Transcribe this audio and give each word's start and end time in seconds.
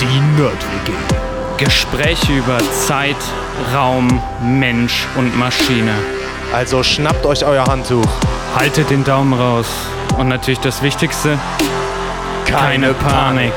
Die 0.00 0.20
Nerd-WG. 0.40 0.92
Gespräche 1.58 2.32
über 2.32 2.58
Zeit, 2.86 3.16
Raum, 3.74 4.22
Mensch 4.42 5.06
und 5.16 5.36
Maschine. 5.36 5.94
Also 6.54 6.82
schnappt 6.82 7.26
euch 7.26 7.44
euer 7.44 7.64
Handtuch. 7.64 8.06
Haltet 8.56 8.90
den 8.90 9.04
Daumen 9.04 9.34
raus. 9.34 9.66
Und 10.16 10.28
natürlich 10.28 10.60
das 10.60 10.82
Wichtigste, 10.82 11.38
keine 12.46 12.94
Panik. 12.94 13.52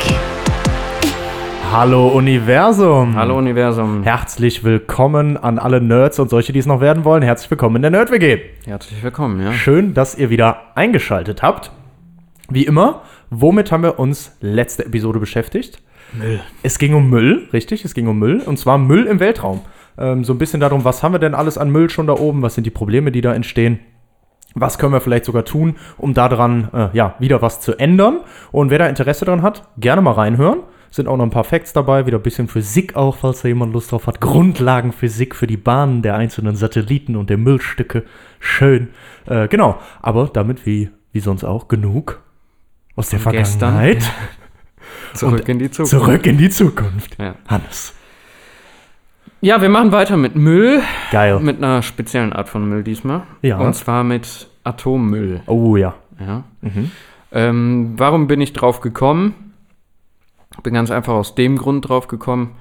Hallo 1.74 2.10
Universum. 2.10 3.16
Hallo 3.16 3.36
Universum. 3.36 4.04
Herzlich 4.04 4.64
willkommen 4.64 5.38
an 5.38 5.58
alle 5.58 5.82
Nerds 5.82 6.20
und 6.20 6.30
solche, 6.30 6.54
die 6.54 6.60
es 6.60 6.68
noch 6.68 6.82
werden 6.82 7.04
wollen. 7.04 7.24
Herzlich 7.24 7.50
willkommen 7.50 7.78
in 7.78 7.82
der 7.82 7.90
Nerd-WG. 7.90 8.42
Herzlich 8.68 9.02
willkommen, 9.02 9.42
ja. 9.44 9.54
Schön, 9.54 9.96
dass 9.96 10.14
ihr 10.14 10.30
wieder 10.30 10.58
eingeschaltet 10.76 11.42
habt. 11.42 11.72
Wie 12.48 12.64
immer, 12.64 13.02
womit 13.32 13.72
haben 13.72 13.82
wir 13.82 13.98
uns 13.98 14.38
letzte 14.40 14.86
Episode 14.86 15.18
beschäftigt? 15.18 15.82
Müll. 16.12 16.42
Es 16.62 16.78
ging 16.78 16.94
um 16.94 17.10
Müll, 17.10 17.48
richtig, 17.54 17.84
es 17.86 17.96
ging 17.96 18.08
um 18.08 18.20
Müll. 18.20 18.44
Und 18.46 18.60
zwar 18.60 18.78
Müll 18.78 19.08
im 19.08 19.20
Weltraum. 19.20 19.62
Ähm, 19.98 20.24
so 20.24 20.34
ein 20.34 20.38
bisschen 20.38 20.60
darum, 20.60 20.86
was 20.86 21.02
haben 21.02 21.14
wir 21.14 21.20
denn 21.20 21.34
alles 21.34 21.58
an 21.58 21.72
Müll 21.72 21.90
schon 21.90 22.06
da 22.06 22.14
oben? 22.14 22.44
Was 22.44 22.54
sind 22.54 22.68
die 22.68 22.72
Probleme, 22.72 23.12
die 23.12 23.22
da 23.22 23.34
entstehen? 23.34 23.80
Was 24.54 24.78
können 24.78 24.94
wir 24.94 25.02
vielleicht 25.02 25.26
sogar 25.26 25.44
tun, 25.44 25.78
um 25.98 26.14
daran 26.14 26.70
äh, 26.72 26.90
ja, 26.96 27.16
wieder 27.18 27.42
was 27.42 27.62
zu 27.62 27.74
ändern? 27.80 28.20
Und 28.52 28.70
wer 28.70 28.78
da 28.78 28.86
Interesse 28.86 29.26
daran 29.26 29.42
hat, 29.42 29.68
gerne 29.80 30.04
mal 30.04 30.12
reinhören. 30.12 30.60
Sind 30.94 31.08
auch 31.08 31.18
noch 31.18 31.24
ein 31.24 31.32
paar 31.32 31.44
Facts 31.44 31.74
dabei, 31.74 32.06
wieder 32.06 32.20
ein 32.20 32.22
bisschen 32.22 32.48
Physik 32.48 32.96
auch, 32.96 33.18
falls 33.18 33.42
da 33.42 33.48
jemand 33.48 33.74
Lust 33.74 33.92
drauf 33.92 34.06
hat. 34.06 34.22
Grundlagenphysik 34.22 35.34
für 35.34 35.48
die 35.48 35.58
Bahnen 35.58 36.04
der 36.04 36.16
einzelnen 36.16 36.56
Satelliten 36.56 37.16
und 37.16 37.32
der 37.32 37.38
Müllstücke. 37.38 38.04
Schön. 38.40 38.90
Äh, 39.26 39.48
genau, 39.48 39.80
aber 40.04 40.30
damit 40.32 40.68
wie, 40.68 40.92
wie 41.12 41.20
sonst 41.20 41.46
auch 41.46 41.68
genug 41.68 42.22
aus 42.96 43.10
der 43.10 43.20
Von 43.20 43.32
gestern. 43.32 43.74
Vergangenheit. 43.74 44.04
Zurück 45.16 45.50
in 45.50 45.58
die 45.58 45.72
Zukunft. 45.72 45.90
Zurück 45.90 46.26
in 46.28 46.38
die 46.38 46.52
Zukunft. 46.52 47.18
Ja. 47.20 47.34
Hannes. 47.48 47.96
Ja, 49.42 49.64
wir 49.64 49.70
machen 49.70 49.92
weiter 49.92 50.16
mit 50.16 50.36
Müll. 50.36 50.84
Geil. 51.12 51.40
Mit 51.40 51.58
einer 51.58 51.82
speziellen 51.82 52.34
Art 52.34 52.50
von 52.50 52.70
Müll 52.70 52.84
diesmal. 52.84 53.24
Ja. 53.42 53.58
Und 53.58 53.74
zwar 53.74 54.04
mit 54.04 54.48
Atommüll. 54.64 55.42
Oh 55.48 55.76
ja. 55.76 55.96
Ja. 56.20 56.44
Mhm. 56.62 56.92
Ähm, 57.32 57.94
warum 57.98 58.28
bin 58.28 58.42
ich 58.42 58.54
drauf 58.54 58.80
gekommen? 58.80 59.53
Bin 60.62 60.74
ganz 60.74 60.92
einfach 60.92 61.14
aus 61.14 61.36
dem 61.36 61.58
Grund 61.58 61.90
drauf 61.90 62.08
gekommen, 62.08 62.56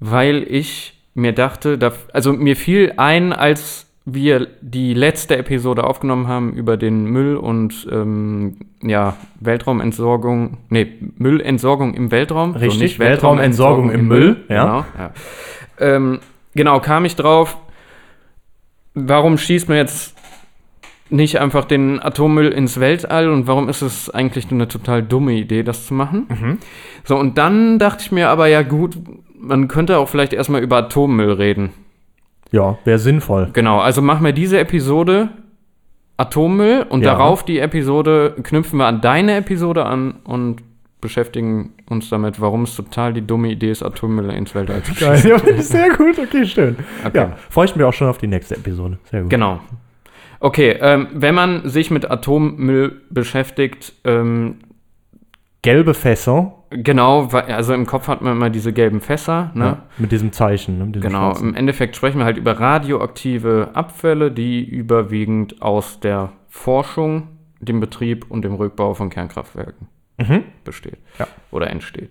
weil 0.00 0.44
ich 0.48 1.00
mir 1.14 1.32
dachte, 1.32 1.78
da, 1.78 1.92
also 2.12 2.32
mir 2.32 2.56
fiel 2.56 2.94
ein, 2.96 3.32
als 3.32 3.86
wir 4.04 4.48
die 4.60 4.94
letzte 4.94 5.36
Episode 5.36 5.84
aufgenommen 5.84 6.26
haben 6.26 6.52
über 6.54 6.76
den 6.76 7.04
Müll 7.04 7.36
und 7.36 7.86
ähm, 7.90 8.56
ja, 8.82 9.16
Weltraumentsorgung, 9.38 10.58
nee, 10.70 10.92
Müllentsorgung 11.18 11.94
im 11.94 12.10
Weltraum. 12.10 12.52
Richtig, 12.52 12.80
nicht 12.80 12.98
Weltraumentsorgung 12.98 13.90
im 13.90 14.08
Müll, 14.08 14.44
ja. 14.48 14.64
Genau, 14.64 14.84
ja. 14.98 15.12
Ähm, 15.78 16.20
genau, 16.54 16.80
kam 16.80 17.04
ich 17.04 17.14
drauf, 17.14 17.56
warum 18.94 19.38
schießt 19.38 19.68
man 19.68 19.78
jetzt 19.78 20.16
nicht 21.12 21.38
einfach 21.40 21.64
den 21.64 22.00
Atommüll 22.02 22.48
ins 22.48 22.80
Weltall 22.80 23.28
und 23.30 23.46
warum 23.46 23.68
ist 23.68 23.82
es 23.82 24.10
eigentlich 24.10 24.50
eine 24.50 24.66
total 24.68 25.02
dumme 25.02 25.32
Idee, 25.34 25.62
das 25.62 25.86
zu 25.86 25.94
machen? 25.94 26.26
Mhm. 26.28 26.58
So, 27.04 27.16
und 27.16 27.38
dann 27.38 27.78
dachte 27.78 28.02
ich 28.04 28.12
mir 28.12 28.28
aber, 28.30 28.46
ja 28.48 28.62
gut, 28.62 28.96
man 29.38 29.68
könnte 29.68 29.98
auch 29.98 30.08
vielleicht 30.08 30.32
erstmal 30.32 30.62
über 30.62 30.78
Atommüll 30.78 31.32
reden. 31.32 31.70
Ja, 32.50 32.78
wäre 32.84 32.98
sinnvoll. 32.98 33.50
Genau, 33.52 33.80
also 33.80 34.02
machen 34.02 34.24
wir 34.24 34.32
diese 34.32 34.58
Episode 34.58 35.30
Atommüll 36.16 36.86
und 36.88 37.02
Ja. 37.02 37.12
darauf 37.12 37.44
die 37.44 37.58
Episode 37.58 38.36
knüpfen 38.42 38.78
wir 38.78 38.86
an 38.86 39.00
deine 39.00 39.36
Episode 39.36 39.86
an 39.86 40.16
und 40.24 40.62
beschäftigen 41.00 41.72
uns 41.88 42.10
damit, 42.10 42.40
warum 42.40 42.62
es 42.62 42.76
total 42.76 43.12
die 43.12 43.22
dumme 43.26 43.48
Idee 43.50 43.70
ist, 43.72 43.82
Atommüll 43.82 44.30
ins 44.30 44.54
Weltall 44.54 44.82
zu 44.84 44.94
Geil. 44.94 45.16
schießen. 45.18 45.30
Ja, 45.56 45.62
sehr 45.62 45.90
gut. 45.96 46.18
Okay, 46.18 46.44
schön. 46.46 46.76
Okay. 47.04 47.18
Ja, 47.18 47.36
freue 47.50 47.64
ich 47.64 47.74
mich 47.74 47.84
auch 47.84 47.92
schon 47.92 48.08
auf 48.08 48.18
die 48.18 48.28
nächste 48.28 48.54
Episode. 48.54 48.98
Sehr 49.10 49.22
gut. 49.22 49.30
Genau. 49.30 49.60
Okay, 50.44 50.76
ähm, 50.80 51.06
wenn 51.12 51.34
man 51.36 51.68
sich 51.68 51.90
mit 51.92 52.10
Atommüll 52.10 53.00
beschäftigt, 53.10 53.92
ähm, 54.04 54.56
Gelbe 55.64 55.94
Fässer. 55.94 56.54
genau, 56.70 57.26
also 57.28 57.72
im 57.72 57.86
Kopf 57.86 58.08
hat 58.08 58.20
man 58.22 58.32
immer 58.32 58.50
diese 58.50 58.72
gelben 58.72 59.00
Fässer, 59.00 59.52
ne? 59.54 59.64
Ja, 59.64 59.82
mit 59.98 60.10
diesem 60.10 60.32
Zeichen. 60.32 60.78
Ne, 60.78 60.86
mit 60.86 60.96
diesem 60.96 61.08
Genau, 61.08 61.30
schwarzen. 61.30 61.50
im 61.50 61.54
Endeffekt 61.54 61.94
sprechen 61.94 62.18
wir 62.18 62.24
halt 62.24 62.36
über 62.36 62.58
radioaktive 62.58 63.70
Abfälle, 63.74 64.32
die 64.32 64.64
überwiegend 64.68 65.62
aus 65.62 66.00
der 66.00 66.32
Forschung, 66.48 67.28
dem 67.60 67.78
Betrieb 67.78 68.26
und 68.28 68.42
dem 68.44 68.54
Rückbau 68.54 68.94
von 68.94 69.08
Kernkraftwerken 69.10 69.86
Mhm. 70.18 70.42
besteht 70.64 70.98
Ja. 71.20 71.28
oder 71.52 71.70
entsteht. 71.70 72.10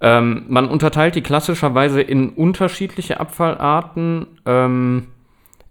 Ähm, 0.00 0.46
man 0.48 0.68
unterteilt 0.68 1.14
die 1.14 1.22
klassischerweise 1.22 2.02
in 2.02 2.30
unterschiedliche 2.30 3.20
Abfallarten. 3.20 4.26
Ähm, 4.46 5.06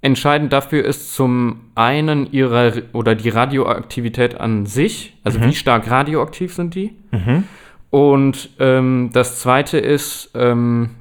entscheidend 0.02 0.52
dafür 0.52 0.84
ist 0.84 1.16
zum 1.16 1.62
einen 1.76 2.32
ihre 2.32 2.84
oder 2.94 3.16
die 3.16 3.30
Radioaktivität 3.30 4.40
an 4.40 4.66
sich, 4.66 5.18
also 5.24 5.42
wie 5.42 5.54
stark 5.54 5.90
radioaktiv 5.90 6.54
sind 6.54 6.76
die. 6.76 6.94
Mhm. 7.12 7.44
Und 7.92 8.50
ähm, 8.60 9.10
das 9.14 9.40
zweite 9.40 9.78
ist, 9.78 10.32
ähm, 10.34 10.92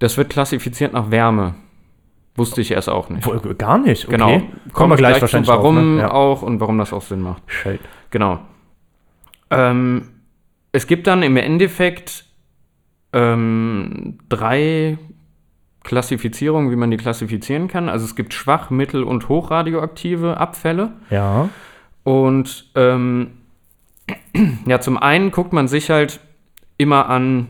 das 0.00 0.16
wird 0.16 0.28
klassifiziert 0.28 0.92
nach 0.92 1.10
Wärme. 1.10 1.54
Wusste 2.34 2.60
ich 2.60 2.70
erst 2.70 2.88
auch 2.88 3.08
nicht. 3.08 3.26
Gar 3.58 3.78
nicht. 3.78 4.06
Okay. 4.06 4.16
Genau. 4.16 4.42
Kommen 4.72 4.92
wir 4.92 4.96
gleich, 4.96 5.16
zu, 5.16 5.22
wahrscheinlich 5.22 5.48
warum 5.48 5.74
drauf, 5.74 5.84
ne? 5.84 6.00
ja. 6.00 6.10
auch 6.12 6.42
und 6.42 6.60
warum 6.60 6.78
das 6.78 6.92
auch 6.92 7.02
Sinn 7.02 7.20
macht. 7.20 7.42
Shit. 7.46 7.80
Genau. 8.10 8.38
Ähm, 9.50 10.08
es 10.70 10.86
gibt 10.86 11.06
dann 11.06 11.22
im 11.22 11.36
Endeffekt 11.36 12.26
ähm, 13.12 14.18
drei 14.28 14.98
Klassifizierungen, 15.88 16.70
wie 16.70 16.76
man 16.76 16.90
die 16.90 16.98
klassifizieren 16.98 17.66
kann. 17.66 17.88
Also 17.88 18.04
es 18.04 18.14
gibt 18.14 18.34
schwach, 18.34 18.68
mittel 18.68 19.02
und 19.02 19.30
hochradioaktive 19.30 20.36
Abfälle. 20.36 20.92
Ja. 21.08 21.48
Und 22.04 22.66
ähm, 22.74 23.30
ja, 24.66 24.80
zum 24.80 24.98
einen 24.98 25.30
guckt 25.30 25.54
man 25.54 25.66
sich 25.66 25.88
halt 25.88 26.20
immer 26.76 27.08
an 27.08 27.48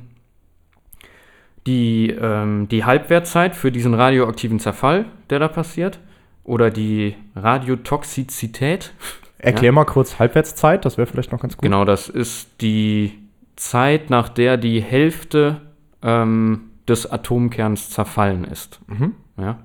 die, 1.66 2.10
ähm, 2.10 2.69
die 2.69 2.84
Halbwertzeit 2.84 3.56
für 3.56 3.72
diesen 3.72 3.93
radioaktiven 3.93 4.60
Zerfall, 4.60 5.06
der 5.31 5.41
da 5.41 5.49
passiert. 5.49 5.99
Oder 6.44 6.70
die 6.70 7.16
Radiotoxizität. 7.34 8.94
Erklär 9.38 9.72
mal 9.72 9.84
kurz 9.84 10.20
Halbwertszeit, 10.20 10.84
das 10.84 10.97
wäre 10.97 11.09
vielleicht 11.09 11.32
noch 11.32 11.41
ganz 11.41 11.56
gut. 11.56 11.62
Genau, 11.62 11.84
das 11.84 12.09
ist 12.09 12.60
die 12.60 13.19
Zeit, 13.56 14.10
nach 14.10 14.28
der 14.28 14.56
die 14.56 14.81
Hälfte 14.81 15.60
ähm, 16.03 16.67
des 16.88 17.10
Atomkerns 17.10 17.91
zerfallen 17.91 18.44
ist. 18.44 18.81
Mhm. 18.87 19.15
Ja. 19.37 19.59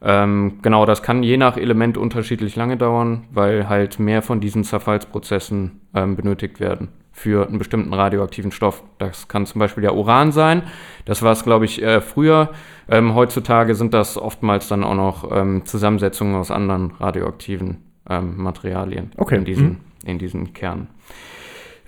Ähm, 0.00 0.58
genau, 0.62 0.86
das 0.86 1.02
kann 1.02 1.22
je 1.22 1.36
nach 1.36 1.56
Element 1.56 1.98
unterschiedlich 1.98 2.54
lange 2.54 2.76
dauern, 2.76 3.24
weil 3.32 3.68
halt 3.68 3.98
mehr 3.98 4.22
von 4.22 4.40
diesen 4.40 4.62
Zerfallsprozessen 4.62 5.80
ähm, 5.94 6.16
benötigt 6.16 6.60
werden 6.60 6.88
für 7.18 7.48
einen 7.48 7.58
bestimmten 7.58 7.92
radioaktiven 7.92 8.52
Stoff. 8.52 8.84
Das 8.98 9.26
kann 9.26 9.44
zum 9.44 9.58
Beispiel 9.58 9.82
ja 9.82 9.90
Uran 9.90 10.30
sein. 10.30 10.62
Das 11.04 11.22
war 11.22 11.32
es, 11.32 11.42
glaube 11.42 11.64
ich, 11.64 11.82
äh, 11.82 12.00
früher. 12.00 12.50
Ähm, 12.88 13.14
heutzutage 13.14 13.74
sind 13.74 13.92
das 13.92 14.16
oftmals 14.16 14.68
dann 14.68 14.84
auch 14.84 14.94
noch 14.94 15.30
ähm, 15.32 15.64
Zusammensetzungen 15.66 16.36
aus 16.36 16.52
anderen 16.52 16.92
radioaktiven 16.92 17.78
ähm, 18.08 18.36
Materialien 18.36 19.10
Okay, 19.16 19.36
in, 19.36 19.44
diesen, 19.44 19.80
in 20.04 20.18
diesen 20.18 20.52
Kernen. 20.52 20.86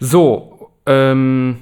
So, 0.01 0.71
ähm, 0.85 1.59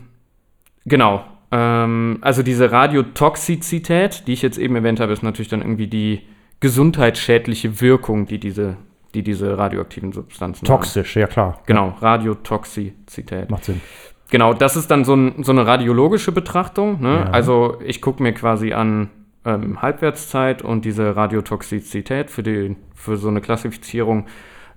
genau. 0.87 1.25
Ähm, 1.51 2.19
also 2.21 2.43
diese 2.43 2.71
Radiotoxizität, 2.71 4.27
die 4.27 4.33
ich 4.33 4.43
jetzt 4.43 4.59
eben 4.59 4.77
erwähnt 4.77 5.01
habe, 5.01 5.13
ist 5.13 5.23
natürlich 5.23 5.49
dann 5.49 5.63
irgendwie 5.63 5.87
die 5.87 6.23
gesundheitsschädliche 6.61 7.81
Wirkung, 7.81 8.27
die 8.27 8.39
diese, 8.39 8.77
die 9.15 9.23
diese 9.23 9.57
radioaktiven 9.57 10.13
Substanzen 10.13 10.67
haben. 10.67 10.77
Toxisch, 10.77 11.17
ja 11.17 11.27
klar. 11.27 11.61
Genau, 11.67 11.97
Radiotoxizität. 12.01 13.51
Macht 13.51 13.65
Sinn. 13.65 13.81
Genau, 14.31 14.53
das 14.53 14.77
ist 14.77 14.91
dann 14.91 15.05
so, 15.05 15.15
ein, 15.15 15.43
so 15.43 15.53
eine 15.53 15.67
radiologische 15.67 16.33
Betrachtung. 16.33 17.01
Ne? 17.01 17.25
Ja. 17.25 17.31
Also 17.31 17.79
ich 17.85 18.03
gucke 18.03 18.23
mir 18.23 18.33
quasi 18.33 18.75
an 18.75 19.09
ähm, 19.47 19.81
Halbwertszeit 19.81 20.61
und 20.61 20.85
diese 20.85 21.17
Radiotoxizität 21.17 22.31
für, 22.31 22.43
die, 22.43 22.77
für 22.95 23.17
so 23.17 23.29
eine 23.29 23.41
Klassifizierung 23.41 24.27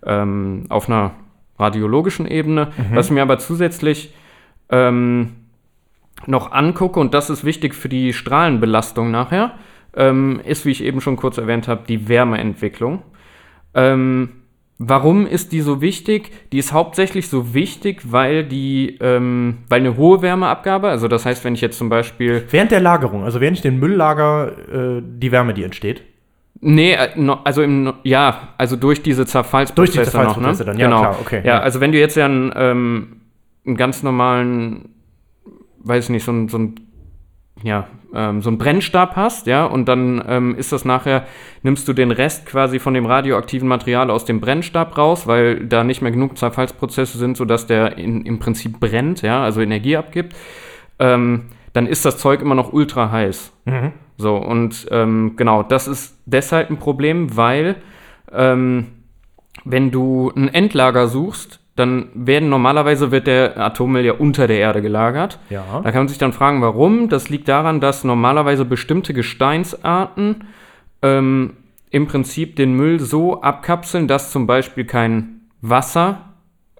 ähm, 0.05 0.63
auf 0.69 0.87
einer 0.87 1.15
radiologischen 1.59 2.27
Ebene. 2.27 2.71
Was 2.93 3.07
ich 3.07 3.11
mir 3.11 3.21
aber 3.21 3.39
zusätzlich 3.39 4.13
ähm, 4.69 5.33
noch 6.27 6.51
angucke, 6.51 6.99
und 6.99 7.13
das 7.13 7.29
ist 7.29 7.43
wichtig 7.43 7.75
für 7.75 7.89
die 7.89 8.13
Strahlenbelastung 8.13 9.11
nachher, 9.11 9.53
ähm, 9.95 10.41
ist, 10.45 10.65
wie 10.65 10.71
ich 10.71 10.83
eben 10.83 11.01
schon 11.01 11.17
kurz 11.17 11.37
erwähnt 11.37 11.67
habe, 11.67 11.83
die 11.87 12.07
Wärmeentwicklung. 12.07 13.01
Ähm, 13.73 14.29
Warum 14.83 15.27
ist 15.27 15.51
die 15.51 15.61
so 15.61 15.79
wichtig? 15.79 16.31
Die 16.51 16.57
ist 16.57 16.73
hauptsächlich 16.73 17.29
so 17.29 17.53
wichtig, 17.53 18.01
weil 18.11 18.43
die, 18.43 18.97
ähm, 18.99 19.59
weil 19.69 19.81
eine 19.81 19.95
hohe 19.95 20.23
Wärmeabgabe, 20.23 20.89
also 20.89 21.07
das 21.07 21.23
heißt, 21.23 21.45
wenn 21.45 21.53
ich 21.53 21.61
jetzt 21.61 21.77
zum 21.77 21.89
Beispiel. 21.89 22.45
Während 22.49 22.71
der 22.71 22.79
Lagerung, 22.79 23.23
also 23.23 23.39
während 23.39 23.57
ich 23.57 23.61
den 23.61 23.79
Müll 23.79 23.93
lager, 23.93 24.53
äh, 24.97 25.03
die 25.03 25.31
Wärme, 25.31 25.53
die 25.53 25.63
entsteht. 25.65 26.01
Nee, 26.61 26.93
äh, 26.93 27.09
also 27.43 27.61
im, 27.61 27.93
ja, 28.01 28.49
also 28.57 28.75
durch 28.75 29.03
diese 29.03 29.27
Zerfallsprozesse 29.27 29.75
Durch 29.75 30.07
die 30.07 30.11
Zerfallsprozesse 30.11 30.63
noch, 30.63 30.73
ne? 30.73 30.79
dann, 30.79 30.79
ja, 30.79 30.87
genau. 30.87 30.99
klar, 31.01 31.17
okay, 31.21 31.41
Ja, 31.43 31.57
ja. 31.57 31.59
also 31.59 31.79
wenn 31.79 31.91
du 31.91 31.99
jetzt 31.99 32.15
ja 32.15 32.25
einen, 32.25 32.51
ähm, 32.55 33.07
einen 33.67 33.77
ganz 33.77 34.01
normalen, 34.01 34.89
weiß 35.83 36.09
nicht, 36.09 36.23
so 36.23 36.31
ein, 36.31 36.47
so 36.47 36.57
ein 36.57 36.75
ja, 37.63 37.87
ähm, 38.13 38.41
so 38.41 38.49
einen 38.49 38.57
Brennstab 38.57 39.15
hast, 39.15 39.47
ja, 39.47 39.65
und 39.65 39.87
dann 39.87 40.23
ähm, 40.27 40.55
ist 40.55 40.71
das 40.71 40.85
nachher, 40.85 41.25
nimmst 41.63 41.87
du 41.87 41.93
den 41.93 42.11
Rest 42.11 42.45
quasi 42.45 42.79
von 42.79 42.93
dem 42.93 43.05
radioaktiven 43.05 43.67
Material 43.67 44.09
aus 44.09 44.25
dem 44.25 44.41
Brennstab 44.41 44.97
raus, 44.97 45.27
weil 45.27 45.67
da 45.67 45.83
nicht 45.83 46.01
mehr 46.01 46.11
genug 46.11 46.37
Zerfallsprozesse 46.37 47.17
sind, 47.17 47.37
sodass 47.37 47.67
der 47.67 47.97
in, 47.97 48.25
im 48.25 48.39
Prinzip 48.39 48.79
brennt, 48.79 49.21
ja, 49.21 49.43
also 49.43 49.61
Energie 49.61 49.97
abgibt, 49.97 50.35
ähm, 50.99 51.43
dann 51.73 51.87
ist 51.87 52.03
das 52.03 52.17
Zeug 52.17 52.41
immer 52.41 52.55
noch 52.55 52.73
ultra 52.73 53.11
heiß. 53.11 53.53
Mhm. 53.65 53.91
So, 54.17 54.35
und 54.35 54.87
ähm, 54.91 55.33
genau, 55.35 55.63
das 55.63 55.87
ist 55.87 56.17
deshalb 56.25 56.69
ein 56.69 56.77
Problem, 56.77 57.37
weil 57.37 57.77
ähm, 58.31 58.87
wenn 59.63 59.91
du 59.91 60.31
ein 60.35 60.47
Endlager 60.47 61.07
suchst, 61.07 61.60
dann 61.81 62.09
werden 62.13 62.49
normalerweise 62.49 63.11
wird 63.11 63.27
der 63.27 63.57
Atommüll 63.57 64.05
ja 64.05 64.13
unter 64.13 64.47
der 64.47 64.59
Erde 64.59 64.81
gelagert. 64.81 65.39
Ja. 65.49 65.63
Da 65.83 65.91
kann 65.91 66.01
man 66.01 66.07
sich 66.07 66.17
dann 66.17 66.31
fragen, 66.33 66.61
warum. 66.61 67.09
Das 67.09 67.29
liegt 67.29 67.47
daran, 67.47 67.79
dass 67.81 68.03
normalerweise 68.03 68.63
bestimmte 68.65 69.13
Gesteinsarten 69.13 70.45
ähm, 71.01 71.53
im 71.89 72.07
Prinzip 72.07 72.55
den 72.55 72.73
Müll 72.75 72.99
so 72.99 73.41
abkapseln, 73.41 74.07
dass 74.07 74.31
zum 74.31 74.47
Beispiel 74.47 74.85
kein 74.85 75.41
Wasser 75.61 76.29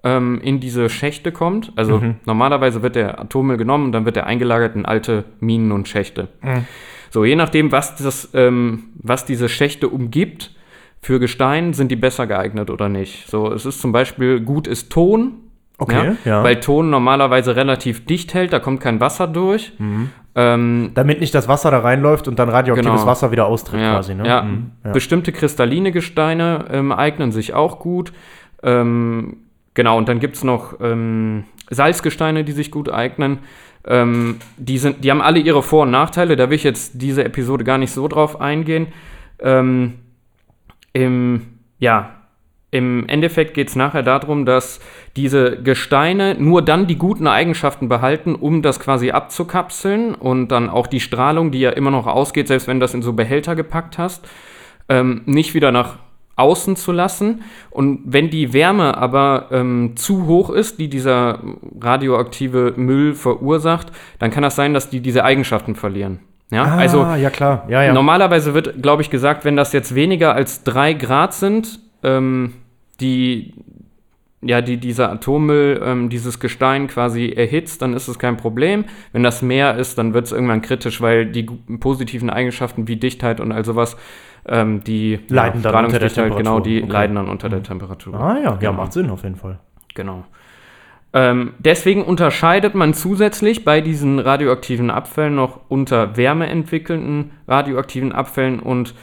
ähm, 0.04 0.40
in 0.42 0.58
diese 0.60 0.88
Schächte 0.88 1.32
kommt. 1.32 1.72
Also 1.76 1.98
Mhm. 1.98 2.16
normalerweise 2.24 2.82
wird 2.82 2.96
der 2.96 3.20
Atommüll 3.20 3.56
genommen 3.56 3.86
und 3.86 3.92
dann 3.92 4.04
wird 4.04 4.16
er 4.16 4.26
eingelagert 4.26 4.74
in 4.74 4.86
alte 4.86 5.24
Minen 5.40 5.72
und 5.72 5.86
Schächte. 5.88 6.28
Mhm. 6.42 6.66
So, 7.10 7.24
je 7.24 7.36
nachdem, 7.36 7.72
was, 7.72 7.94
das, 7.96 8.30
ähm, 8.34 8.84
was 8.94 9.24
diese 9.26 9.48
Schächte 9.48 9.88
umgibt, 9.88 10.54
für 11.02 11.18
Gestein 11.18 11.72
sind 11.72 11.90
die 11.90 11.96
besser 11.96 12.26
geeignet 12.26 12.70
oder 12.70 12.88
nicht. 12.88 13.28
So, 13.28 13.52
es 13.52 13.66
ist 13.66 13.80
zum 13.80 13.90
Beispiel 13.90 14.40
gut 14.40 14.68
ist 14.68 14.90
Ton. 14.90 15.34
Okay, 15.78 16.12
ja. 16.24 16.44
Weil 16.44 16.60
Ton 16.60 16.90
normalerweise 16.90 17.56
relativ 17.56 18.04
dicht 18.06 18.34
hält, 18.34 18.52
da 18.52 18.60
kommt 18.60 18.80
kein 18.80 19.00
Wasser 19.00 19.26
durch. 19.26 19.72
Mhm. 19.78 20.10
Ähm, 20.36 20.92
Damit 20.94 21.20
nicht 21.20 21.34
das 21.34 21.48
Wasser 21.48 21.72
da 21.72 21.80
reinläuft 21.80 22.28
und 22.28 22.38
dann 22.38 22.48
radioaktives 22.48 23.00
Genau. 23.00 23.06
Wasser 23.06 23.32
wieder 23.32 23.46
austritt 23.46 23.80
ja, 23.80 23.94
quasi, 23.94 24.14
ne? 24.14 24.26
ja. 24.26 24.42
Mhm. 24.42 24.70
ja. 24.84 24.92
Bestimmte 24.92 25.32
kristalline 25.32 25.90
Gesteine 25.90 26.66
ähm, 26.70 26.92
eignen 26.92 27.32
sich 27.32 27.52
auch 27.52 27.80
gut. 27.80 28.12
Ähm, 28.62 29.38
genau, 29.74 29.98
und 29.98 30.08
dann 30.08 30.20
gibt 30.20 30.36
es 30.36 30.44
noch 30.44 30.74
ähm, 30.80 31.44
Salzgesteine, 31.68 32.44
die 32.44 32.52
sich 32.52 32.70
gut 32.70 32.88
eignen. 32.88 33.40
Ähm, 33.84 34.36
die, 34.56 34.78
sind, 34.78 35.02
die 35.04 35.10
haben 35.10 35.20
alle 35.20 35.40
ihre 35.40 35.64
Vor- 35.64 35.82
und 35.82 35.90
Nachteile. 35.90 36.36
Da 36.36 36.48
will 36.48 36.56
ich 36.56 36.64
jetzt 36.64 37.02
diese 37.02 37.24
Episode 37.24 37.64
gar 37.64 37.78
nicht 37.78 37.90
so 37.90 38.06
drauf 38.06 38.40
eingehen. 38.40 38.86
Ähm, 39.40 39.94
im, 40.92 41.58
ja, 41.78 42.10
im 42.70 43.06
Endeffekt 43.06 43.52
geht 43.52 43.68
es 43.68 43.76
nachher 43.76 44.02
darum, 44.02 44.46
dass 44.46 44.80
diese 45.14 45.62
Gesteine 45.62 46.36
nur 46.38 46.62
dann 46.62 46.86
die 46.86 46.96
guten 46.96 47.26
Eigenschaften 47.26 47.88
behalten, 47.88 48.34
um 48.34 48.62
das 48.62 48.80
quasi 48.80 49.10
abzukapseln 49.10 50.14
und 50.14 50.48
dann 50.48 50.70
auch 50.70 50.86
die 50.86 51.00
Strahlung, 51.00 51.50
die 51.50 51.60
ja 51.60 51.70
immer 51.70 51.90
noch 51.90 52.06
ausgeht, 52.06 52.48
selbst 52.48 52.68
wenn 52.68 52.80
du 52.80 52.84
das 52.84 52.94
in 52.94 53.02
so 53.02 53.12
Behälter 53.12 53.54
gepackt 53.56 53.98
hast, 53.98 54.26
ähm, 54.88 55.20
nicht 55.26 55.52
wieder 55.52 55.70
nach 55.70 55.98
außen 56.36 56.76
zu 56.76 56.92
lassen. 56.92 57.42
Und 57.70 58.00
wenn 58.06 58.30
die 58.30 58.54
Wärme 58.54 58.96
aber 58.96 59.48
ähm, 59.50 59.92
zu 59.96 60.26
hoch 60.26 60.48
ist, 60.48 60.78
die 60.78 60.88
dieser 60.88 61.40
radioaktive 61.78 62.72
Müll 62.76 63.12
verursacht, 63.12 63.92
dann 64.18 64.30
kann 64.30 64.42
das 64.42 64.56
sein, 64.56 64.72
dass 64.72 64.88
die 64.88 65.00
diese 65.00 65.24
Eigenschaften 65.24 65.74
verlieren. 65.74 66.20
Ja, 66.52 66.64
Ah, 66.64 66.76
also 66.76 67.04
ja 67.16 67.30
klar, 67.30 67.64
ja, 67.68 67.82
ja. 67.82 67.92
Normalerweise 67.92 68.52
wird, 68.54 68.82
glaube 68.82 69.00
ich, 69.02 69.10
gesagt, 69.10 69.44
wenn 69.44 69.56
das 69.56 69.72
jetzt 69.72 69.94
weniger 69.94 70.34
als 70.34 70.62
drei 70.64 70.92
Grad 70.92 71.32
sind, 71.34 71.80
ähm, 72.02 72.52
die, 73.00 73.54
ja, 74.42 74.60
die 74.60 74.76
dieser 74.76 75.10
Atommüll, 75.10 75.80
ähm, 75.84 76.08
dieses 76.10 76.40
Gestein 76.40 76.88
quasi 76.88 77.30
erhitzt, 77.30 77.80
dann 77.80 77.94
ist 77.94 78.06
es 78.08 78.18
kein 78.18 78.36
Problem. 78.36 78.84
Wenn 79.12 79.22
das 79.22 79.40
mehr 79.40 79.76
ist, 79.76 79.96
dann 79.98 80.12
wird 80.14 80.26
es 80.26 80.32
irgendwann 80.32 80.60
kritisch, 80.62 81.00
weil 81.00 81.26
die 81.26 81.44
positiven 81.44 82.28
Eigenschaften 82.28 82.86
wie 82.86 82.96
Dichtheit 82.96 83.40
und 83.40 83.50
all 83.52 83.64
sowas, 83.64 83.96
ähm, 84.44 84.82
die 84.84 85.20
Leiden 85.28 85.62
dann 85.62 85.84
unter 85.86 85.98
der 86.00 86.08
genau, 86.10 86.26
Temperatur. 86.36 86.62
die 86.62 86.82
Okay. 86.82 86.92
leiden 86.92 87.16
dann 87.16 87.28
unter 87.28 87.48
der 87.48 87.62
Temperatur. 87.62 88.14
Ah 88.20 88.36
ja, 88.36 88.42
ja, 88.42 88.54
Genau. 88.56 88.72
macht 88.74 88.92
Sinn 88.92 89.08
auf 89.10 89.22
jeden 89.22 89.36
Fall. 89.36 89.58
Genau. 89.94 90.24
Ähm, 91.14 91.52
deswegen 91.58 92.02
unterscheidet 92.04 92.74
man 92.74 92.94
zusätzlich 92.94 93.64
bei 93.64 93.80
diesen 93.80 94.18
radioaktiven 94.18 94.90
Abfällen 94.90 95.34
noch 95.34 95.60
unter 95.68 96.16
wärmeentwickelnden 96.16 97.32
radioaktiven 97.46 98.12
Abfällen 98.12 98.60
und 98.60 98.94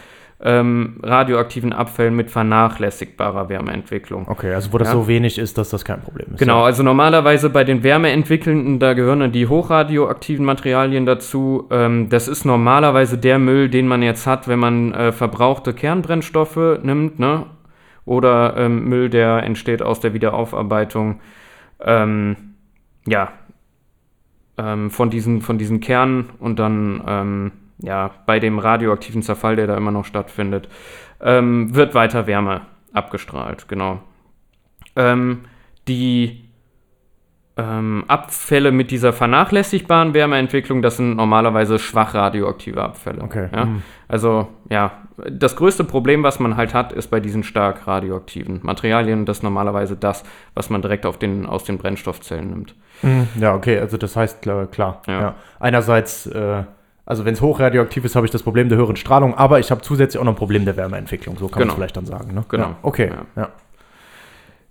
ähm, 0.41 1.01
radioaktiven 1.03 1.73
Abfällen 1.73 2.15
mit 2.15 2.31
vernachlässigbarer 2.31 3.49
Wärmeentwicklung. 3.49 4.25
Okay, 4.27 4.53
also 4.53 4.71
wo 4.71 4.77
das 4.77 4.87
Ja. 4.87 4.93
so 4.93 5.07
wenig 5.07 5.37
ist, 5.37 5.57
dass 5.57 5.69
das 5.69 5.83
kein 5.83 6.01
Problem 6.01 6.27
ist. 6.33 6.39
Genau, 6.39 6.59
Ja. 6.59 6.65
also 6.65 6.81
normalerweise 6.81 7.49
bei 7.49 7.65
den 7.65 7.83
wärmeentwickelnden, 7.83 8.79
da 8.79 8.93
gehören 8.93 9.19
dann 9.19 9.31
die 9.33 9.47
hochradioaktiven 9.47 10.45
Materialien 10.45 11.05
dazu. 11.05 11.67
Ähm, 11.71 12.07
das 12.09 12.27
ist 12.29 12.45
normalerweise 12.45 13.17
der 13.17 13.37
Müll, 13.37 13.69
den 13.69 13.87
man 13.87 14.01
jetzt 14.01 14.25
hat, 14.25 14.47
wenn 14.47 14.59
man 14.59 14.93
äh, 14.93 15.11
verbrauchte 15.11 15.73
Kernbrennstoffe 15.73 16.79
nimmt, 16.83 17.19
ne? 17.19 17.45
Oder 18.05 18.55
ähm, 18.57 18.85
Müll, 18.85 19.09
der 19.09 19.43
entsteht 19.43 19.81
aus 19.83 19.99
der 19.99 20.13
Wiederaufarbeitung. 20.13 21.19
Ähm, 21.81 22.55
ja, 23.07 23.33
ähm, 24.57 24.91
von, 24.91 25.09
diesen, 25.09 25.41
von 25.41 25.57
diesen 25.57 25.79
Kernen 25.79 26.29
und 26.39 26.59
dann 26.59 27.03
ähm, 27.07 27.51
ja, 27.81 28.11
bei 28.25 28.39
dem 28.39 28.59
radioaktiven 28.59 29.21
Zerfall, 29.21 29.55
der 29.55 29.67
da 29.67 29.77
immer 29.77 29.91
noch 29.91 30.05
stattfindet, 30.05 30.67
ähm, 31.21 31.73
wird 31.73 31.95
weiter 31.95 32.27
Wärme 32.27 32.61
abgestrahlt, 32.93 33.67
genau. 33.67 34.01
Ähm, 34.95 35.45
die 35.87 36.48
ähm, 37.59 38.05
Abfälle 38.07 38.71
mit 38.71 38.91
dieser 38.91 39.11
vernachlässigbaren 39.11 40.13
Wärmeentwicklung, 40.13 40.81
das 40.81 40.97
sind 40.97 41.15
normalerweise 41.15 41.77
schwach 41.79 42.13
radioaktive 42.13 42.81
Abfälle. 42.81 43.21
Okay, 43.21 43.49
Ja? 43.53 43.65
mhm. 43.65 43.81
Also, 44.07 44.47
ja, 44.69 44.91
das 45.29 45.55
größte 45.55 45.83
Problem, 45.83 46.23
was 46.23 46.39
man 46.39 46.55
halt 46.57 46.73
hat, 46.73 46.93
ist 46.93 47.07
bei 47.09 47.19
diesen 47.19 47.43
stark 47.43 47.85
radioaktiven 47.87 48.59
Materialien. 48.63 49.25
Das 49.25 49.37
ist 49.37 49.43
normalerweise 49.43 49.95
das, 49.97 50.23
was 50.55 50.69
man 50.69 50.81
direkt 50.81 51.05
den, 51.21 51.45
aus 51.45 51.63
den 51.65 51.77
Brennstoffzellen 51.77 52.49
nimmt. 52.49 52.75
Mhm. 53.01 53.27
Ja, 53.39 53.53
okay, 53.53 53.77
also 53.79 53.97
das 53.97 54.15
heißt, 54.15 54.41
klar, 54.41 54.67
klar 54.67 55.01
Ja. 55.07 55.21
ja. 55.21 55.35
Einerseits, 55.59 56.25
äh, 56.27 56.63
also 57.05 57.25
wenn 57.25 57.33
es 57.33 57.41
hochradioaktiv 57.41 58.05
ist, 58.05 58.15
habe 58.15 58.25
ich 58.25 58.31
das 58.31 58.43
Problem 58.43 58.69
der 58.69 58.77
höheren 58.77 58.95
Strahlung, 58.95 59.33
aber 59.35 59.59
ich 59.59 59.71
habe 59.71 59.81
zusätzlich 59.81 60.19
auch 60.19 60.25
noch 60.25 60.33
ein 60.33 60.37
Problem 60.37 60.63
der 60.65 60.77
Wärmeentwicklung, 60.77 61.37
so 61.37 61.47
kann 61.47 61.59
man 61.59 61.61
Genau. 61.61 61.71
es 61.73 61.75
vielleicht 61.75 61.97
dann 61.97 62.05
sagen. 62.05 62.33
Ne? 62.33 62.45
Genau. 62.47 62.63
Ja, 62.63 62.75
okay, 62.83 63.09
Ja. 63.35 63.41
ja. 63.43 63.49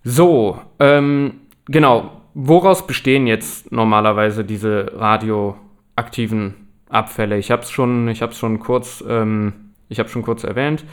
So, 0.04 0.58
ähm, 0.78 1.40
genau. 1.66 2.17
Woraus 2.34 2.86
bestehen 2.86 3.26
jetzt 3.26 3.72
normalerweise 3.72 4.44
diese 4.44 4.92
radioaktiven 4.94 6.54
Abfälle? 6.88 7.38
Ich 7.38 7.50
habe 7.50 7.62
es 7.62 7.70
schon, 7.70 8.08
ich 8.08 8.22
habe 8.22 8.32
schon 8.32 8.60
kurz, 8.60 9.02
ähm, 9.06 9.72
ich 9.88 9.98
habe 9.98 10.08
schon 10.08 10.22
kurz 10.22 10.44
erwähnt. 10.44 10.84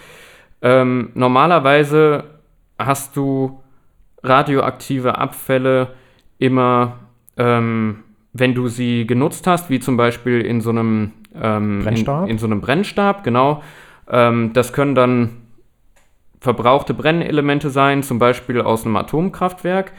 Ähm, 0.62 1.12
normalerweise 1.14 2.24
hast 2.80 3.16
du 3.16 3.62
radioaktive 4.24 5.18
Abfälle 5.18 5.90
immer, 6.40 7.00
ähm, 7.38 8.04
wenn 8.34 8.54
du 8.56 8.68
sie 8.68 9.06
genutzt 9.06 9.48
hast, 9.48 9.70
wie 9.70 9.80
zum 9.80 9.98
Beispiel 9.98 10.42
in 10.42 10.62
so 10.62 10.72
einem 10.72 11.12
ähm, 11.40 11.82
Brennstab? 11.84 12.24
In, 12.24 12.32
in 12.32 12.38
so 12.38 12.46
einem 12.48 12.62
Brennstab, 12.62 13.24
genau. 13.24 13.62
Ähm, 14.10 14.52
das 14.54 14.74
können 14.74 14.96
dann 14.96 15.42
verbrauchte 16.40 16.94
Brennelemente 16.94 17.70
sein, 17.70 18.04
zum 18.04 18.20
Beispiel 18.20 18.62
aus 18.62 18.86
einem 18.86 18.96
Atomkraftwerk. 18.98 19.94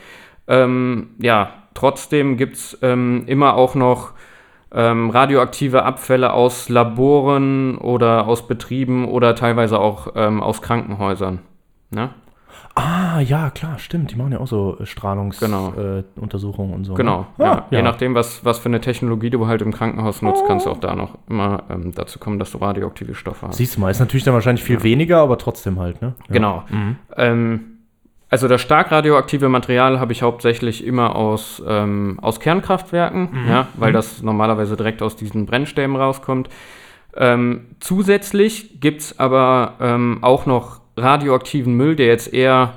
Ähm, 0.48 1.08
ja, 1.18 1.50
trotzdem 1.74 2.36
gibt 2.36 2.56
es 2.56 2.78
ähm, 2.82 3.24
immer 3.26 3.54
auch 3.54 3.74
noch 3.74 4.12
ähm, 4.72 5.10
radioaktive 5.10 5.84
Abfälle 5.84 6.32
aus 6.32 6.68
Laboren 6.68 7.78
oder 7.78 8.26
aus 8.26 8.46
Betrieben 8.46 9.06
oder 9.08 9.34
teilweise 9.34 9.78
auch 9.78 10.08
ähm, 10.16 10.42
aus 10.42 10.60
Krankenhäusern. 10.62 11.38
Ne? 11.90 12.10
Ah, 12.74 13.20
ja, 13.20 13.48
klar, 13.50 13.78
stimmt. 13.78 14.10
Die 14.10 14.16
machen 14.16 14.32
ja 14.32 14.38
auch 14.40 14.46
so 14.46 14.76
Strahlungsuntersuchungen 14.82 16.70
Genau. 16.70 16.72
äh, 16.72 16.74
und 16.74 16.84
so. 16.84 16.94
Genau. 16.94 17.26
Ne? 17.38 17.44
Ja. 17.44 17.52
Ah, 17.52 17.66
Je 17.70 17.80
nachdem, 17.82 18.14
was, 18.14 18.44
was 18.44 18.58
für 18.58 18.68
eine 18.68 18.80
Technologie 18.80 19.30
du 19.30 19.46
halt 19.46 19.62
im 19.62 19.72
Krankenhaus 19.72 20.20
nutzt, 20.20 20.44
kannst 20.46 20.66
du 20.66 20.70
auch 20.70 20.78
da 20.80 20.94
noch 20.94 21.16
immer 21.28 21.62
ähm, 21.70 21.92
dazu 21.94 22.18
kommen, 22.18 22.38
dass 22.38 22.50
du 22.52 22.58
radioaktive 22.58 23.14
Stoffe 23.14 23.48
hast. 23.48 23.56
Siehst 23.56 23.76
du 23.76 23.80
mal, 23.80 23.90
ist 23.90 24.00
natürlich 24.00 24.24
dann 24.24 24.34
wahrscheinlich 24.34 24.62
viel 24.64 24.82
weniger, 24.82 25.18
aber 25.22 25.38
trotzdem 25.38 25.78
halt, 25.78 26.02
ne? 26.02 26.14
Ja. 26.28 26.32
Genau. 26.34 26.64
Mhm. 26.68 26.96
Ähm, 27.16 27.60
also 28.28 28.49
das 28.49 28.61
stark 28.61 28.90
radioaktive 28.90 29.49
Material 29.49 30.00
habe 30.00 30.12
ich 30.12 30.23
hauptsächlich 30.23 30.85
immer 30.85 31.14
aus, 31.14 31.62
ähm, 31.66 32.18
aus 32.21 32.40
Kernkraftwerken, 32.40 33.28
ja, 33.49 33.68
weil 33.75 33.92
das 33.92 34.23
normalerweise 34.23 34.76
direkt 34.76 35.00
aus 35.00 35.14
diesen 35.14 35.47
Brennstäben 35.47 35.95
rauskommt. 35.95 36.49
Ähm, 37.14 37.66
zusätzlich 37.80 38.80
gibt 38.80 39.00
es 39.02 39.18
aber 39.18 39.75
ähm, 39.80 40.18
auch 40.23 40.45
noch 40.45 40.80
radioaktiven 40.97 41.75
Müll, 41.75 41.97
der 41.97 42.06
jetzt 42.06 42.33
eher 42.33 42.75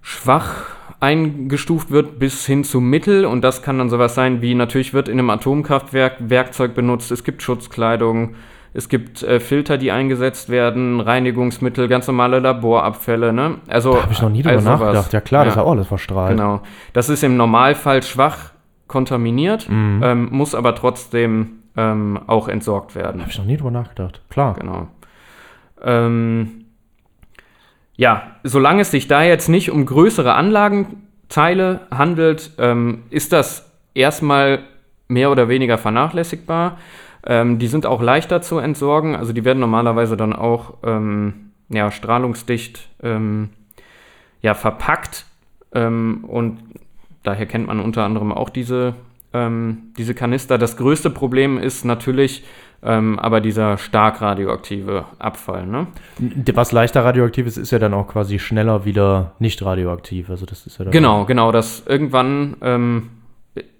schwach 0.00 0.66
eingestuft 1.00 1.90
wird 1.90 2.18
bis 2.18 2.46
hin 2.46 2.64
zu 2.64 2.80
mittel. 2.80 3.26
Und 3.26 3.42
das 3.42 3.62
kann 3.62 3.78
dann 3.78 3.90
sowas 3.90 4.14
sein 4.14 4.40
wie 4.42 4.54
natürlich 4.54 4.94
wird 4.94 5.08
in 5.08 5.18
einem 5.18 5.30
Atomkraftwerk 5.30 6.16
Werkzeug 6.18 6.74
benutzt, 6.74 7.10
es 7.10 7.24
gibt 7.24 7.42
Schutzkleidung, 7.42 8.36
es 8.76 8.88
gibt 8.88 9.22
äh, 9.22 9.38
Filter, 9.40 9.78
die 9.78 9.92
eingesetzt 9.92 10.48
werden, 10.50 11.00
Reinigungsmittel, 11.00 11.86
ganz 11.88 12.06
normale 12.08 12.40
Laborabfälle. 12.40 13.32
Ne? 13.32 13.56
Also, 13.68 13.94
Da 13.94 14.02
habe 14.02 14.12
ich 14.12 14.20
noch 14.20 14.30
nie 14.30 14.42
drüber 14.42 14.56
also 14.56 14.68
nachgedacht. 14.68 15.12
Ja 15.12 15.20
klar, 15.20 15.44
das 15.44 15.54
ist 15.54 15.56
Ja. 15.56 15.62
ja 15.62 15.66
auch 15.68 15.72
alles 15.72 15.86
verstrahlt. 15.86 16.36
Genau. 16.36 16.60
Das 16.92 17.08
ist 17.08 17.22
im 17.22 17.36
Normalfall 17.36 18.02
schwach 18.02 18.50
kontaminiert, 18.88 19.68
Mhm. 19.70 20.00
ähm, 20.04 20.28
muss 20.32 20.54
aber 20.54 20.74
trotzdem 20.74 21.60
ähm, 21.76 22.20
auch 22.26 22.48
entsorgt 22.48 22.94
werden. 22.94 23.20
Habe 23.20 23.30
ich 23.30 23.38
noch 23.38 23.46
nie 23.46 23.56
drüber 23.56 23.70
nachgedacht. 23.72 24.20
Klar. 24.30 24.54
Genau. 24.60 24.88
Ähm, 25.82 26.66
ja, 27.96 28.22
solange 28.42 28.82
es 28.82 28.90
sich 28.90 29.08
da 29.08 29.22
jetzt 29.22 29.48
nicht 29.48 29.70
um 29.70 29.86
größere 29.86 30.34
Anlagenteile 30.34 31.80
handelt, 31.90 32.52
ähm, 32.58 33.04
ist 33.10 33.32
das 33.32 33.70
erstmal 33.94 34.60
mehr 35.08 35.30
oder 35.30 35.48
weniger 35.48 35.78
vernachlässigbar. 35.78 36.78
Ähm, 37.26 37.58
die 37.58 37.68
sind 37.68 37.86
auch 37.86 38.02
leichter 38.02 38.42
zu 38.42 38.58
entsorgen, 38.58 39.16
also 39.16 39.32
die 39.32 39.44
werden 39.44 39.60
normalerweise 39.60 40.16
dann 40.16 40.32
auch 40.32 40.74
ähm, 40.82 41.52
ja, 41.68 41.90
strahlungsdicht 41.90 42.88
ähm, 43.02 43.50
ja, 44.42 44.54
verpackt 44.54 45.24
ähm, 45.72 46.24
und 46.28 46.58
daher 47.22 47.46
kennt 47.46 47.66
man 47.66 47.80
unter 47.80 48.04
anderem 48.04 48.32
auch 48.32 48.50
diese, 48.50 48.94
ähm, 49.32 49.92
diese 49.96 50.14
Kanister. 50.14 50.58
Das 50.58 50.76
größte 50.76 51.08
Problem 51.08 51.58
ist 51.58 51.84
natürlich 51.84 52.44
ähm, 52.84 53.18
aber 53.18 53.40
dieser 53.40 53.78
stark 53.78 54.20
radioaktive 54.20 55.06
Abfall. 55.18 55.66
Ne? 55.66 55.86
Was 56.52 56.70
leichter 56.70 57.02
radioaktiv 57.02 57.46
ist, 57.46 57.56
ist 57.56 57.70
ja 57.70 57.78
dann 57.78 57.94
auch 57.94 58.08
quasi 58.08 58.38
schneller 58.38 58.84
wieder 58.84 59.32
nicht 59.38 59.64
radioaktiv. 59.64 60.28
Also 60.28 60.44
das 60.44 60.66
ist 60.66 60.78
ja 60.78 60.84
dann 60.84 60.92
Genau, 60.92 61.24
genau. 61.24 61.50
Das 61.50 61.84
irgendwann 61.86 62.56
ähm, 62.60 63.10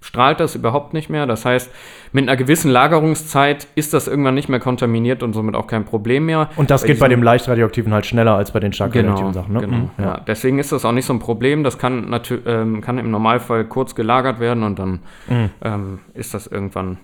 strahlt 0.01 0.41
das 0.41 0.55
überhaupt 0.55 0.95
nicht 0.95 1.11
mehr. 1.11 1.27
Das 1.27 1.45
heißt, 1.45 1.71
mit 2.13 2.29
einer 2.29 2.37
gewissen 2.37 2.71
Lagerungszeit 2.71 3.67
ist 3.75 3.93
das 3.95 4.07
irgendwann 4.09 4.35
nicht 4.35 4.49
mehr 4.49 4.61
kontaminiert 4.61 5.23
und 5.23 5.33
somit 5.33 5.55
auch 5.57 5.67
kein 5.67 5.85
Problem 5.85 6.27
mehr. 6.27 6.49
Und 6.57 6.71
das 6.71 6.83
Bei 6.83 6.89
geht 6.89 7.01
bei 7.01 7.09
dem 7.09 7.23
leicht 7.23 7.49
radioaktiven 7.49 7.93
halt 7.93 8.07
schneller 8.07 8.37
als 8.37 8.53
bei 8.53 8.61
den 8.61 8.73
stark 8.73 8.93
Genau, 8.93 9.13
radioaktiven 9.15 9.35
Sachen. 9.35 9.53
Ne? 9.55 9.61
genau. 9.61 9.77
Mhm, 9.77 9.91
ja. 9.99 10.21
Deswegen 10.27 10.59
ist 10.59 10.73
das 10.73 10.85
auch 10.85 10.93
nicht 10.93 11.07
so 11.07 11.13
ein 11.13 11.19
Problem. 11.19 11.65
Das 11.65 11.79
kann, 11.79 12.15
ähm, 12.47 12.81
kann 12.81 12.99
im 12.99 13.11
Normalfall 13.11 13.65
kurz 13.65 13.95
gelagert 13.95 14.41
werden 14.41 14.63
und 14.63 14.79
dann 14.79 15.01
Mhm. 15.29 15.51
ähm, 15.63 15.99
ist 16.15 16.35
das 16.35 16.47
irgendwann 16.47 16.99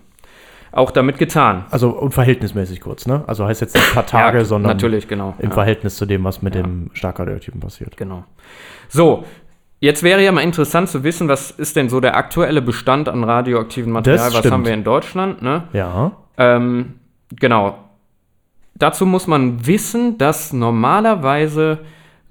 auch 0.71 0.91
damit 0.91 1.17
getan. 1.17 1.65
Also 1.69 1.89
und 1.89 2.13
verhältnismäßig 2.13 2.79
kurz, 2.79 3.05
ne? 3.05 3.25
Also 3.27 3.45
heißt 3.45 3.59
jetzt 3.59 3.75
nicht 3.75 3.85
ein 3.89 3.93
paar 3.93 4.05
Tage, 4.05 4.37
Ja, 4.39 4.45
sondern 4.45 4.71
natürlich, 4.71 5.09
genau. 5.09 5.33
im 5.39 5.49
ja. 5.49 5.53
Verhältnis 5.53 5.97
zu 5.97 6.05
dem, 6.05 6.23
was 6.23 6.41
mit 6.41 6.55
Ja. 6.55 6.61
dem 6.61 6.89
stark 6.93 7.19
radioaktiven 7.19 7.59
passiert. 7.59 7.97
Genau. 7.97 8.23
So, 8.87 9.25
jetzt 9.81 10.03
wäre 10.03 10.23
ja 10.23 10.31
mal 10.31 10.41
interessant 10.41 10.87
zu 10.87 11.03
wissen, 11.03 11.27
was 11.27 11.51
ist 11.51 11.75
denn 11.75 11.89
so 11.89 11.99
der 11.99 12.15
aktuelle 12.15 12.61
Bestand 12.61 13.09
an 13.09 13.25
radioaktivem 13.25 13.91
Material? 13.91 14.25
Das 14.25 14.33
was 14.33 14.39
stimmt. 14.39 14.53
haben 14.53 14.65
wir 14.65 14.73
in 14.73 14.85
Deutschland? 14.85 15.41
Ne? 15.41 15.63
Ja. 15.73 16.13
Ähm, 16.37 16.99
genau. 17.35 17.77
Dazu 18.75 19.05
muss 19.05 19.27
man 19.27 19.67
wissen, 19.67 20.17
dass 20.17 20.53
normalerweise 20.53 21.79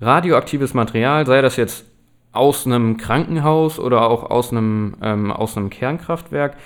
radioaktives 0.00 0.72
Material, 0.72 1.26
sei 1.26 1.42
das 1.42 1.56
jetzt 1.56 1.84
aus 2.32 2.66
einem 2.66 2.96
Krankenhaus 2.96 3.78
oder 3.78 4.08
auch 4.08 4.30
aus 4.30 4.50
einem, 4.50 4.96
ähm, 5.02 5.30
aus 5.30 5.56
einem 5.56 5.68
Kernkraftwerk, 5.68 6.56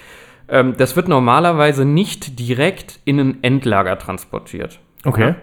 ähm, 0.49 0.75
das 0.76 0.95
wird 0.95 1.09
normalerweise 1.09 1.85
nicht 1.85 2.38
direkt 2.38 3.00
in 3.05 3.19
ein 3.19 3.38
Endlager 3.43 3.99
transportiert. 3.99 4.79
Okay. 5.05 5.29
Ja? 5.29 5.37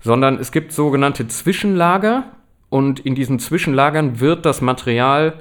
Sondern 0.00 0.38
es 0.38 0.50
gibt 0.50 0.72
sogenannte 0.72 1.28
Zwischenlager 1.28 2.24
und 2.76 3.00
in 3.00 3.14
diesen 3.14 3.38
Zwischenlagern 3.38 4.20
wird 4.20 4.44
das 4.44 4.60
Material 4.60 5.32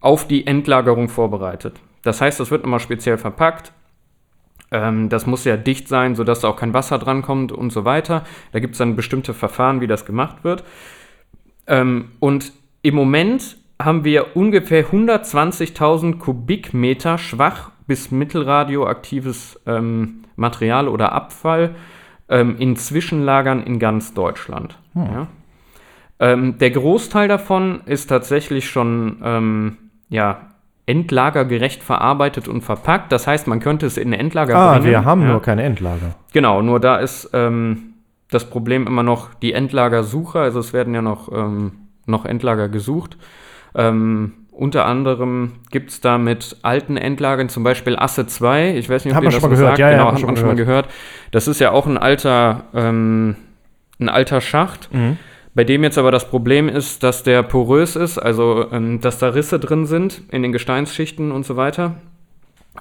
auf 0.00 0.26
die 0.26 0.44
Endlagerung 0.44 1.08
vorbereitet. 1.08 1.78
Das 2.02 2.20
heißt, 2.20 2.40
das 2.40 2.50
wird 2.50 2.64
nochmal 2.64 2.80
speziell 2.80 3.16
verpackt. 3.16 3.70
Ähm, 4.72 5.08
das 5.08 5.24
muss 5.24 5.44
ja 5.44 5.56
dicht 5.56 5.86
sein, 5.86 6.16
sodass 6.16 6.40
da 6.40 6.48
auch 6.48 6.56
kein 6.56 6.74
Wasser 6.74 6.98
drankommt 6.98 7.52
und 7.52 7.70
so 7.70 7.84
weiter. 7.84 8.24
Da 8.50 8.58
gibt 8.58 8.72
es 8.74 8.78
dann 8.78 8.96
bestimmte 8.96 9.34
Verfahren, 9.34 9.80
wie 9.80 9.86
das 9.86 10.04
gemacht 10.04 10.42
wird. 10.42 10.64
Ähm, 11.68 12.10
und 12.18 12.52
im 12.82 12.96
Moment 12.96 13.56
haben 13.80 14.02
wir 14.02 14.34
ungefähr 14.36 14.84
120.000 14.84 16.18
Kubikmeter 16.18 17.18
schwach 17.18 17.70
bis 17.86 18.10
mittelradioaktives 18.10 19.60
ähm, 19.64 20.24
Material 20.34 20.88
oder 20.88 21.12
Abfall 21.12 21.76
ähm, 22.28 22.56
in 22.58 22.74
Zwischenlagern 22.74 23.62
in 23.62 23.78
ganz 23.78 24.12
Deutschland. 24.12 24.76
Ja. 24.96 25.28
Ähm, 26.20 26.58
der 26.58 26.70
Großteil 26.70 27.28
davon 27.28 27.80
ist 27.86 28.06
tatsächlich 28.08 28.68
schon 28.68 29.16
ähm, 29.24 29.76
ja, 30.10 30.42
endlagergerecht 30.86 31.82
verarbeitet 31.82 32.46
und 32.48 32.62
verpackt. 32.62 33.10
Das 33.12 33.26
heißt, 33.26 33.46
man 33.46 33.60
könnte 33.60 33.86
es 33.86 33.96
in 33.96 34.10
ein 34.12 34.20
Endlager 34.20 34.54
Ah, 34.56 34.72
bringen. 34.74 34.86
wir 34.86 35.04
haben 35.04 35.22
ja. 35.22 35.28
nur 35.28 35.42
keine 35.42 35.62
Endlager. 35.62 36.14
Genau, 36.32 36.62
nur 36.62 36.78
da 36.80 36.96
ist 36.96 37.30
ähm, 37.32 37.94
das 38.30 38.50
Problem 38.50 38.86
immer 38.86 39.02
noch 39.02 39.32
die 39.34 39.52
Endlagersuche. 39.52 40.38
Also 40.40 40.60
es 40.60 40.72
werden 40.72 40.94
ja 40.94 41.00
noch, 41.02 41.30
ähm, 41.32 41.72
noch 42.06 42.24
Endlager 42.26 42.68
gesucht. 42.68 43.16
Ähm, 43.74 44.32
unter 44.50 44.84
anderem 44.84 45.52
gibt 45.70 45.90
es 45.90 46.00
da 46.02 46.18
mit 46.18 46.56
alten 46.62 46.96
Endlagern, 46.98 47.48
zum 47.48 47.62
Beispiel 47.62 47.96
Asse 47.96 48.26
2, 48.26 48.76
ich 48.76 48.90
weiß 48.90 49.04
nicht, 49.06 49.14
ob 49.14 49.18
Hat 49.18 49.22
ihr 49.24 49.30
das 49.30 49.40
schon 49.40 49.48
mal 49.50 49.56
gehört, 49.56 49.78
ja, 49.78 49.90
ja, 49.90 49.96
genau, 49.96 50.06
hat 50.06 50.12
man 50.12 50.14
hat 50.14 50.20
schon 50.20 50.26
man 50.26 50.34
mal 50.34 50.40
schon 50.40 50.48
mal 50.48 50.56
gehört. 50.56 50.88
Das 51.30 51.48
ist 51.48 51.60
ja 51.60 51.70
auch 51.70 51.86
ein 51.86 51.96
alter, 51.96 52.64
ähm, 52.74 53.36
ein 54.00 54.08
alter 54.10 54.40
Schacht, 54.42 54.92
Mhm. 54.92 55.16
Bei 55.54 55.64
dem 55.64 55.82
jetzt 55.82 55.98
aber 55.98 56.12
das 56.12 56.28
Problem 56.28 56.68
ist, 56.68 57.02
dass 57.02 57.22
der 57.22 57.42
porös 57.42 57.96
ist, 57.96 58.18
also 58.18 58.70
ähm, 58.70 59.00
dass 59.00 59.18
da 59.18 59.30
Risse 59.30 59.58
drin 59.58 59.86
sind 59.86 60.22
in 60.30 60.42
den 60.42 60.52
Gesteinsschichten 60.52 61.32
und 61.32 61.44
so 61.44 61.56
weiter. 61.56 61.96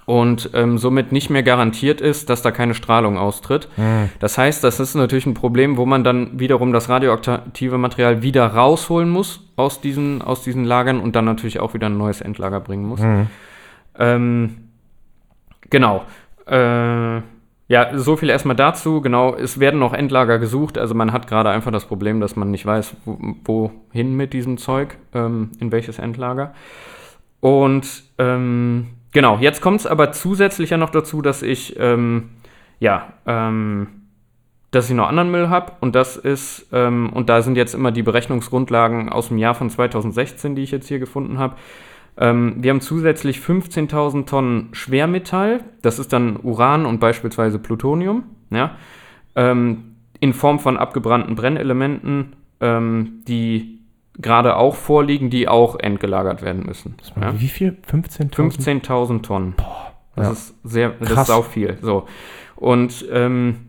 Und 0.05 0.51
ähm, 0.53 0.77
somit 0.77 1.11
nicht 1.11 1.31
mehr 1.31 1.41
garantiert 1.41 1.99
ist, 1.99 2.29
dass 2.29 2.43
da 2.43 2.51
keine 2.51 2.75
Strahlung 2.75 3.17
austritt. 3.17 3.67
Mhm. 3.75 4.09
Das 4.19 4.37
heißt, 4.37 4.63
das 4.63 4.79
ist 4.79 4.93
natürlich 4.93 5.25
ein 5.25 5.33
Problem, 5.33 5.77
wo 5.77 5.85
man 5.85 6.03
dann 6.03 6.39
wiederum 6.39 6.71
das 6.71 6.89
radioaktive 6.89 7.77
Material 7.79 8.21
wieder 8.21 8.45
rausholen 8.45 9.09
muss 9.09 9.41
aus 9.55 9.81
diesen, 9.81 10.21
aus 10.21 10.43
diesen 10.43 10.63
Lagern 10.63 10.99
und 10.99 11.15
dann 11.15 11.25
natürlich 11.25 11.59
auch 11.59 11.73
wieder 11.73 11.87
ein 11.87 11.97
neues 11.97 12.21
Endlager 12.21 12.59
bringen 12.59 12.85
muss. 12.85 12.99
Mhm. 12.99 13.27
Ähm, 13.97 14.57
genau. 15.69 16.05
Äh, 16.45 17.21
ja, 17.69 17.97
so 17.97 18.17
viel 18.17 18.29
erstmal 18.29 18.57
dazu. 18.57 18.99
Genau, 18.99 19.33
es 19.35 19.59
werden 19.59 19.79
noch 19.79 19.93
Endlager 19.93 20.39
gesucht. 20.39 20.77
Also 20.77 20.93
man 20.95 21.13
hat 21.13 21.27
gerade 21.27 21.49
einfach 21.49 21.71
das 21.71 21.85
Problem, 21.85 22.19
dass 22.19 22.35
man 22.35 22.51
nicht 22.51 22.65
weiß, 22.65 22.95
wo, 23.05 23.17
wohin 23.45 24.17
mit 24.17 24.33
diesem 24.33 24.57
Zeug, 24.57 24.97
ähm, 25.13 25.51
in 25.59 25.71
welches 25.71 25.99
Endlager. 25.99 26.53
Und 27.39 28.03
ähm, 28.17 28.87
genau, 29.13 29.37
jetzt 29.37 29.61
kommt 29.61 29.79
es 29.79 29.87
aber 29.87 30.11
zusätzlich 30.11 30.71
ja 30.71 30.77
noch 30.77 30.89
dazu, 30.89 31.21
dass 31.21 31.41
ich 31.43 31.79
ähm, 31.79 32.31
ja, 32.79 33.13
ähm, 33.25 33.87
dass 34.71 34.89
ich 34.89 34.95
noch 34.95 35.07
anderen 35.07 35.31
Müll 35.31 35.49
habe 35.49 35.73
und 35.79 35.95
das 35.95 36.15
ist, 36.15 36.67
ähm, 36.71 37.11
und 37.13 37.29
da 37.29 37.41
sind 37.41 37.57
jetzt 37.57 37.73
immer 37.73 37.91
die 37.91 38.03
Berechnungsgrundlagen 38.03 39.09
aus 39.09 39.29
dem 39.29 39.37
Jahr 39.37 39.55
von 39.55 39.69
2016, 39.69 40.55
die 40.55 40.63
ich 40.63 40.71
jetzt 40.71 40.87
hier 40.87 40.99
gefunden 40.99 41.39
habe. 41.39 41.55
Ähm, 42.19 42.55
wir 42.57 42.71
haben 42.71 42.81
zusätzlich 42.81 43.37
15.000 43.37 44.25
Tonnen 44.25 44.69
Schwermetall, 44.73 45.61
das 45.81 45.99
ist 45.99 46.11
dann 46.11 46.37
Uran 46.37 46.85
und 46.85 46.99
beispielsweise 46.99 47.59
Plutonium, 47.59 48.25
ja, 48.49 48.75
ähm, 49.35 49.95
in 50.19 50.33
Form 50.33 50.59
von 50.59 50.75
abgebrannten 50.75 51.35
Brennelementen, 51.35 52.35
ähm, 52.59 53.23
die 53.25 53.79
gerade 54.17 54.57
auch 54.57 54.75
vorliegen, 54.75 55.29
die 55.29 55.47
auch 55.47 55.79
entgelagert 55.79 56.41
werden 56.41 56.65
müssen. 56.65 56.95
Ja? 57.19 57.39
Wie 57.39 57.47
viel? 57.47 57.77
15.000? 57.89 58.33
15.000 58.33 59.21
Tonnen. 59.23 59.55
das 60.17 60.25
ja. 60.25 60.31
ist 60.31 60.55
sehr, 60.65 60.89
das 60.99 61.09
Krass. 61.09 61.21
ist 61.21 61.27
sau 61.27 61.41
viel. 61.41 61.77
So. 61.81 62.05
Und 62.57 63.05
ähm, 63.13 63.67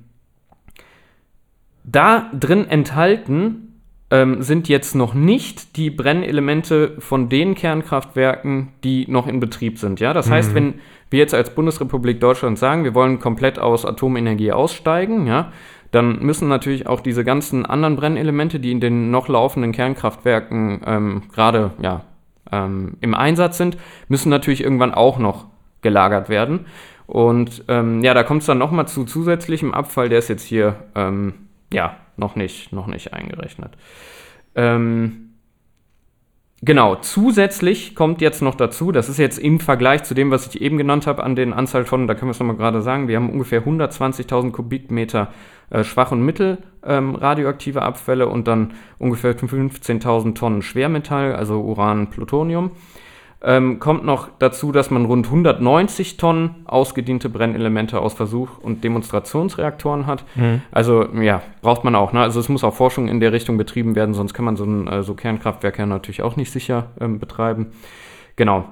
da 1.85 2.31
drin 2.33 2.67
enthalten 2.67 3.70
ähm, 4.11 4.43
sind 4.43 4.69
jetzt 4.69 4.95
noch 4.95 5.15
nicht 5.15 5.77
die 5.77 5.91
Brennelemente 5.91 6.97
von 6.99 7.29
den 7.29 7.55
Kernkraftwerken, 7.55 8.69
die 8.83 9.07
noch 9.09 9.27
in 9.27 9.39
Betrieb 9.41 9.79
sind. 9.79 10.01
Ja, 10.01 10.13
das 10.13 10.29
Mhm. 10.29 10.33
heißt, 10.33 10.55
wenn 10.55 10.75
wir 11.11 11.19
jetzt 11.21 11.35
als 11.35 11.55
Bundesrepublik 11.55 12.21
Deutschland 12.21 12.59
sagen, 12.59 12.85
wir 12.85 12.95
wollen 12.95 13.21
komplett 13.21 13.59
aus 13.59 13.85
Atomenergie 13.85 14.53
aussteigen, 14.53 15.27
ja, 15.27 15.53
dann 15.93 16.21
müssen 16.21 16.49
natürlich 16.49 16.87
auch 16.87 17.01
diese 17.01 17.25
ganzen 17.25 17.67
anderen 17.67 17.97
Brennelemente, 17.97 18.61
die 18.61 18.71
in 18.71 18.81
den 18.81 19.11
noch 19.11 19.29
laufenden 19.29 19.73
Kernkraftwerken 19.73 20.83
ähm, 20.87 21.23
gerade 21.33 21.73
ja, 21.81 22.03
ähm, 22.53 22.97
im 23.01 23.15
Einsatz 23.15 23.59
sind, 23.59 23.77
müssen 24.09 24.29
natürlich 24.29 24.63
irgendwann 24.63 24.95
auch 24.95 25.19
noch 25.19 25.47
gelagert 25.83 26.29
werden. 26.29 26.67
Und 27.07 27.65
ähm, 27.67 28.03
ja, 28.05 28.15
da 28.15 28.23
kommt 28.23 28.43
es 28.43 28.47
dann 28.47 28.59
nochmal 28.59 28.87
zu 28.87 29.05
zusätzlichem 29.05 29.75
Abfall, 29.75 30.09
der 30.09 30.21
ist 30.21 30.29
jetzt 30.29 30.45
hier 30.45 30.77
ähm, 30.95 31.35
ja 31.73 31.97
noch 32.21 32.37
nicht, 32.37 32.73
noch 32.73 32.87
nicht 32.87 33.13
eingerechnet. 33.13 33.73
Ähm, 34.55 35.31
genau, 36.63 36.95
zusätzlich 36.97 37.97
kommt 37.97 38.21
jetzt 38.21 38.43
noch 38.43 38.55
dazu, 38.55 38.93
das 38.93 39.09
ist 39.09 39.19
jetzt 39.19 39.39
im 39.39 39.59
Vergleich 39.59 40.05
zu 40.05 40.15
dem, 40.15 40.31
was 40.31 40.47
ich 40.47 40.61
eben 40.61 40.79
genannt 40.79 41.09
habe, 41.09 41.25
an 41.25 41.35
den 41.35 41.53
Anzahl 41.53 41.85
Tonnen, 41.85 42.07
da 42.07 42.15
können 42.15 42.29
wir 42.29 42.33
es 42.33 42.39
nochmal 42.39 42.57
gerade 42.57 42.83
sagen, 42.83 43.09
wir 43.09 43.17
haben 43.17 43.31
ungefähr 43.31 43.65
120.000 43.65 44.53
Kubikmeter 44.53 45.33
äh, 45.71 45.83
schwach- 45.83 46.13
und 46.13 46.25
mittel 46.25 46.59
ähm, 46.85 47.15
radioaktive 47.15 47.83
Abfälle 47.83 48.29
und 48.29 48.47
dann 48.47 48.75
ungefähr 48.99 49.37
15.000 49.37 50.35
Tonnen 50.35 50.63
Schwermetall, 50.63 51.35
also 51.35 51.61
Uran, 51.61 52.11
Plutonium. 52.11 52.73
Ähm, 53.43 53.79
kommt 53.79 54.05
noch 54.05 54.29
dazu, 54.39 54.71
dass 54.71 54.91
man 54.91 55.07
rund 55.07 55.27
190 55.27 56.19
Tonnen 56.19 56.57
ausgediente 56.67 57.31
Brennelemente 57.31 57.99
aus 58.01 58.13
Versuch- 58.13 58.59
und 58.59 58.85
Demonstrationsreaktoren 58.85 60.07
hat. 60.07 60.25
Mhm. 60.35 60.61
Also 60.71 61.07
ja, 61.15 61.41
braucht 61.63 61.83
man 61.83 61.95
auch. 61.95 62.13
Ne? 62.13 62.21
Also 62.21 62.39
es 62.39 62.51
muss 62.51 62.65
auch 62.65 62.75
Forschung 62.75 63.09
in 63.09 63.19
der 63.19 63.33
Richtung 63.33 63.57
betrieben 63.57 63.95
werden, 63.95 64.13
sonst 64.15 64.35
kann 64.35 64.45
man 64.45 64.57
so 64.57 64.65
ein 64.65 64.87
äh, 64.89 65.03
so 65.03 65.15
Kernkraftwerk 65.15 65.79
ja 65.79 65.87
natürlich 65.87 66.23
auch 66.23 66.37
nicht 66.37 66.51
sicher 66.51 66.89
ähm, 67.01 67.19
betreiben. 67.19 67.69
Genau. 68.37 68.67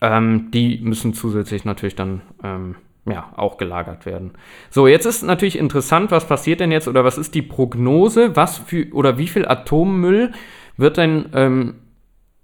Ähm, 0.00 0.50
die 0.50 0.80
müssen 0.82 1.12
zusätzlich 1.12 1.66
natürlich 1.66 1.94
dann 1.94 2.22
ähm, 2.42 2.76
ja, 3.06 3.32
auch 3.36 3.58
gelagert 3.58 4.06
werden. 4.06 4.32
So, 4.70 4.86
jetzt 4.86 5.04
ist 5.04 5.22
natürlich 5.22 5.58
interessant, 5.58 6.10
was 6.10 6.26
passiert 6.26 6.60
denn 6.60 6.72
jetzt 6.72 6.88
oder 6.88 7.04
was 7.04 7.18
ist 7.18 7.34
die 7.34 7.42
Prognose, 7.42 8.34
was 8.34 8.56
für 8.56 8.90
oder 8.94 9.18
wie 9.18 9.28
viel 9.28 9.46
Atommüll 9.46 10.32
wird 10.78 10.96
denn 10.96 11.26
ähm, 11.34 11.74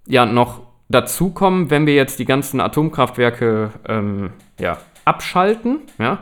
ja 0.07 0.27
noch 0.27 0.70
dazukommen, 0.91 1.71
wenn 1.71 1.87
wir 1.87 1.95
jetzt 1.95 2.19
die 2.19 2.25
ganzen 2.25 2.61
Atomkraftwerke 2.61 3.71
ähm, 3.89 4.31
ja, 4.59 4.79
abschalten. 5.05 5.81
Ja? 5.99 6.19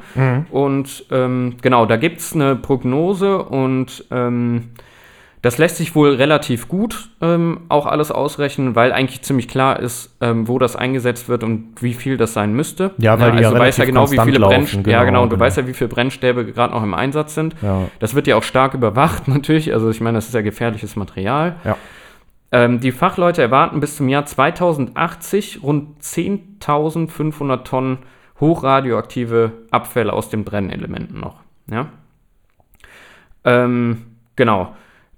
Und 0.50 1.06
ähm, 1.10 1.56
genau, 1.62 1.86
da 1.86 1.96
gibt 1.96 2.20
es 2.20 2.34
eine 2.34 2.54
Prognose 2.54 3.42
und 3.42 4.04
ähm, 4.10 4.70
das 5.40 5.56
lässt 5.56 5.76
sich 5.76 5.94
wohl 5.94 6.14
relativ 6.14 6.68
gut 6.68 7.10
ähm, 7.20 7.60
auch 7.68 7.86
alles 7.86 8.10
ausrechnen, 8.10 8.74
weil 8.74 8.92
eigentlich 8.92 9.22
ziemlich 9.22 9.46
klar 9.46 9.78
ist, 9.78 10.16
ähm, 10.20 10.48
wo 10.48 10.58
das 10.58 10.74
eingesetzt 10.74 11.28
wird 11.28 11.44
und 11.44 11.74
wie 11.80 11.94
viel 11.94 12.16
das 12.16 12.32
sein 12.32 12.54
müsste. 12.54 12.90
Ja, 12.98 13.20
weil 13.20 13.32
die 13.32 13.38
ja 13.38 13.48
also 13.48 13.54
du 13.54 13.60
weißt 13.60 13.78
ja 13.78 13.84
genau, 13.84 14.10
wie 14.10 14.18
viele 14.18 14.38
laufen, 14.38 14.54
Brennstäbe, 14.54 14.90
ja 14.90 14.98
genau, 15.04 15.06
genau, 15.06 15.22
und 15.22 15.30
du 15.30 15.36
genau. 15.36 15.46
weißt 15.46 15.58
ja, 15.58 15.66
wie 15.68 15.74
viele 15.74 15.88
Brennstäbe 15.88 16.44
gerade 16.44 16.74
noch 16.74 16.82
im 16.82 16.92
Einsatz 16.92 17.34
sind. 17.34 17.54
Ja. 17.62 17.82
Das 18.00 18.14
wird 18.14 18.26
ja 18.26 18.36
auch 18.36 18.42
stark 18.42 18.74
überwacht 18.74 19.28
natürlich. 19.28 19.72
Also 19.72 19.90
ich 19.90 20.00
meine, 20.00 20.18
das 20.18 20.26
ist 20.26 20.34
ja 20.34 20.40
gefährliches 20.40 20.96
Material. 20.96 21.56
Ja. 21.64 21.76
Ähm, 22.50 22.80
die 22.80 22.92
Fachleute 22.92 23.42
erwarten 23.42 23.80
bis 23.80 23.96
zum 23.96 24.08
Jahr 24.08 24.24
2080 24.24 25.62
rund 25.62 26.02
10.500 26.02 27.64
Tonnen 27.64 27.98
hochradioaktive 28.40 29.52
Abfälle 29.70 30.12
aus 30.12 30.30
den 30.30 30.44
Brennelementen 30.44 31.20
noch. 31.20 31.40
Ja? 31.70 31.88
Ähm, 33.44 34.06
genau. 34.36 34.74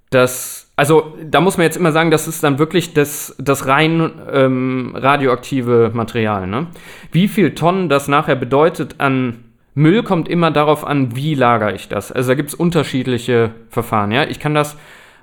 Das, 0.09 0.69
also 0.75 1.15
da 1.23 1.39
muss 1.39 1.55
man 1.57 1.63
jetzt 1.63 1.77
immer 1.77 1.93
sagen, 1.93 2.11
das 2.11 2.27
ist 2.27 2.43
dann 2.43 2.59
wirklich 2.59 2.93
das, 2.93 3.33
das 3.39 3.65
rein 3.65 4.11
ähm, 4.29 4.93
radioaktive 4.93 5.91
Material. 5.93 6.47
Ne? 6.47 6.67
Wie 7.13 7.29
viel 7.29 7.55
Tonnen 7.55 7.87
das 7.87 8.09
nachher 8.09 8.35
bedeutet 8.35 8.95
an 8.99 9.45
Müll, 9.73 10.03
kommt 10.03 10.27
immer 10.27 10.51
darauf 10.51 10.85
an, 10.85 11.15
wie 11.15 11.33
lagere 11.33 11.73
ich 11.73 11.87
das. 11.87 12.11
Also 12.11 12.31
da 12.31 12.35
gibt 12.35 12.49
es 12.49 12.55
unterschiedliche 12.55 13.51
Verfahren. 13.69 14.11
Ja? 14.11 14.25
Ich 14.25 14.41
kann 14.41 14.53
das 14.53 14.75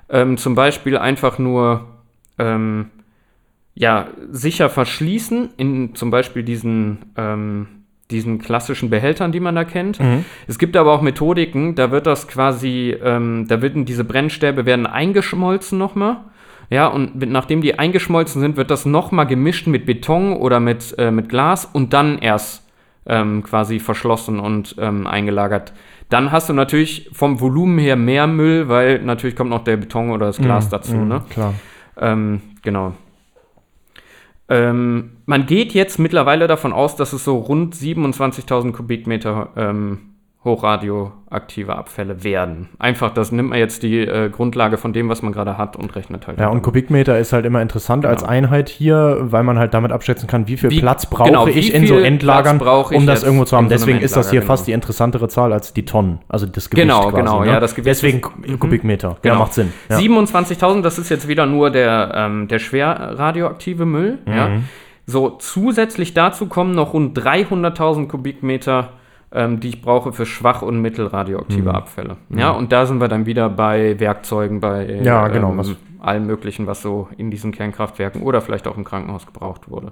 ähm, 0.09 0.37
zum 0.37 0.55
Beispiel 0.55 0.97
einfach 0.97 1.37
nur 1.37 1.98
ähm, 2.39 2.87
ja, 3.75 4.07
sicher 4.31 4.69
verschließen, 4.69 5.51
in 5.57 5.95
zum 5.95 6.11
Beispiel 6.11 6.43
diesen, 6.43 6.97
ähm, 7.15 7.67
diesen 8.11 8.39
klassischen 8.39 8.89
Behältern, 8.89 9.31
die 9.31 9.39
man 9.39 9.55
da 9.55 9.63
kennt. 9.63 9.99
Es 10.47 10.57
gibt 10.57 10.75
aber 10.75 10.91
auch 10.93 11.01
Methodiken, 11.01 11.75
da 11.75 11.91
wird 11.91 12.07
das 12.07 12.27
quasi, 12.27 12.95
ähm, 13.03 13.45
da 13.47 13.61
werden 13.61 13.85
diese 13.85 14.03
Brennstäbe 14.03 14.65
werden 14.65 14.85
eingeschmolzen 14.87 15.77
nochmal. 15.77 16.17
Ja, 16.71 16.87
und 16.87 17.15
mit, 17.15 17.29
nachdem 17.31 17.61
die 17.61 17.79
eingeschmolzen 17.79 18.41
sind, 18.41 18.57
wird 18.57 18.69
das 18.69 18.85
nochmal 18.85 19.25
gemischt 19.27 19.65
mit 19.67 19.85
Beton 19.85 20.33
oder 20.33 20.59
mit, 20.59 20.93
äh, 20.99 21.09
mit 21.11 21.29
Glas 21.29 21.65
und 21.65 21.93
dann 21.93 22.19
erst 22.19 22.63
ähm, 23.05 23.41
quasi 23.43 23.79
verschlossen 23.79 24.39
und 24.39 24.75
ähm, 24.77 25.07
eingelagert. 25.07 25.73
Dann 26.09 26.31
hast 26.31 26.49
du 26.49 26.53
natürlich 26.53 27.09
vom 27.13 27.39
Volumen 27.39 27.79
her 27.79 27.95
mehr 27.95 28.27
Müll, 28.27 28.67
weil 28.69 29.01
natürlich 29.01 29.35
kommt 29.35 29.49
noch 29.51 29.63
der 29.63 29.77
Beton 29.77 30.11
oder 30.11 30.27
das 30.27 30.37
Glas 30.37 30.65
Mhm, 30.65 30.69
dazu. 30.71 30.95
mhm, 30.95 31.07
Ne? 31.07 31.21
Klar. 31.29 31.53
Ähm, 31.99 32.41
genau. 32.61 32.93
Ähm, 34.47 35.17
man 35.25 35.45
geht 35.45 35.73
jetzt 35.73 35.99
mittlerweile 35.99 36.47
davon 36.47 36.73
aus, 36.73 36.95
dass 36.95 37.13
es 37.13 37.23
so 37.23 37.37
rund 37.37 37.75
27.000 37.75 38.71
Kubikmeter 38.71 39.49
ähm, 39.55 40.08
hochradioaktive 40.45 41.75
Abfälle 41.75 42.23
werden. 42.23 42.69
Einfach, 42.79 43.13
das 43.13 43.31
nimmt 43.31 43.49
man 43.49 43.59
jetzt 43.59 43.83
die 43.83 43.99
äh, 43.99 44.29
Grundlage 44.29 44.77
von 44.77 44.93
dem, 44.93 45.09
was 45.09 45.21
man 45.21 45.33
gerade 45.33 45.57
hat 45.57 45.75
und 45.75 45.93
rechnet 45.95 46.27
halt. 46.27 46.39
Ja, 46.39 46.47
und. 46.47 46.61
Kubikmeter 46.61 47.19
ist 47.19 47.33
halt 47.33 47.45
immer 47.45 47.61
interessant 47.61 48.05
als 48.05 48.21
Genau. 48.21 48.31
Einheit 48.31 48.69
hier, 48.69 49.17
weil 49.21 49.43
man 49.43 49.59
halt 49.59 49.73
damit 49.73 49.91
abschätzen 49.91 50.27
kann, 50.27 50.47
wie 50.47 50.55
viel 50.57 50.69
Wie- 50.69 50.79
Platz 50.79 51.05
brauche 51.07 51.29
genau, 51.29 51.47
ich 51.47 51.73
in 51.73 51.87
so 51.87 51.97
Endlagern, 51.97 52.59
um 52.61 53.05
das 53.05 53.23
irgendwo 53.23 53.43
zu 53.45 53.57
haben. 53.57 53.65
so 53.65 53.69
Deswegen 53.69 53.99
ist 53.99 54.15
das 54.15 54.29
hier 54.29 54.39
Endlager, 54.39 54.53
fast 54.53 54.67
die 54.67 54.71
genau. 54.71 54.77
interessantere 54.77 55.27
Zahl 55.27 55.51
als 55.51 55.73
die 55.73 55.83
Tonnen, 55.85 56.19
also 56.29 56.45
das 56.45 56.69
Gewicht 56.69 56.87
Genau, 56.87 57.09
quasi, 57.09 57.15
genau, 57.17 57.41
ne? 57.41 57.47
ja, 57.47 57.59
das 57.59 57.71
Gewicht 57.75 57.87
Deswegen 57.87 58.19
ist- 58.19 58.49
mhm. 58.51 58.59
Kubikmeter. 58.59 59.17
Genau. 59.21 59.33
Ja, 59.35 59.39
macht 59.39 59.53
Sinn. 59.53 59.73
Ja. 59.89 59.97
27.000, 59.97 60.81
das 60.83 60.97
ist 60.99 61.09
jetzt 61.09 61.27
wieder 61.27 61.45
nur 61.45 61.69
der, 61.69 62.11
ähm, 62.15 62.47
der 62.47 62.59
schwer 62.59 63.15
radioaktive 63.17 63.85
Müll. 63.85 64.19
Ja. 64.25 64.47
Mhm. 64.49 64.63
So, 65.05 65.31
zusätzlich 65.31 66.13
dazu 66.13 66.45
kommen 66.45 66.71
noch 66.75 66.93
rund 66.93 67.17
300.000 67.17 68.07
Kubikmeter, 68.07 68.89
ähm, 69.31 69.59
die 69.59 69.69
ich 69.69 69.81
brauche 69.81 70.11
für 70.11 70.25
schwach- 70.25 70.61
und 70.61 70.81
mittelradioaktive 70.81 71.69
Mhm. 71.69 71.75
Abfälle. 71.75 72.17
Ja, 72.29 72.51
und 72.51 72.71
da 72.71 72.85
sind 72.85 72.99
wir 72.99 73.07
dann 73.07 73.25
wieder 73.25 73.49
bei 73.49 73.99
Werkzeugen, 73.99 74.59
bei 74.59 75.01
Ja, 75.03 75.27
genau, 75.27 75.51
ähm, 75.51 75.75
allem 75.99 76.25
Möglichen, 76.25 76.65
was 76.67 76.81
so 76.81 77.09
in 77.17 77.29
diesen 77.29 77.51
Kernkraftwerken 77.51 78.21
oder 78.21 78.41
vielleicht 78.41 78.67
auch 78.67 78.77
im 78.77 78.83
Krankenhaus 78.83 79.25
gebraucht 79.25 79.69
wurde. 79.69 79.91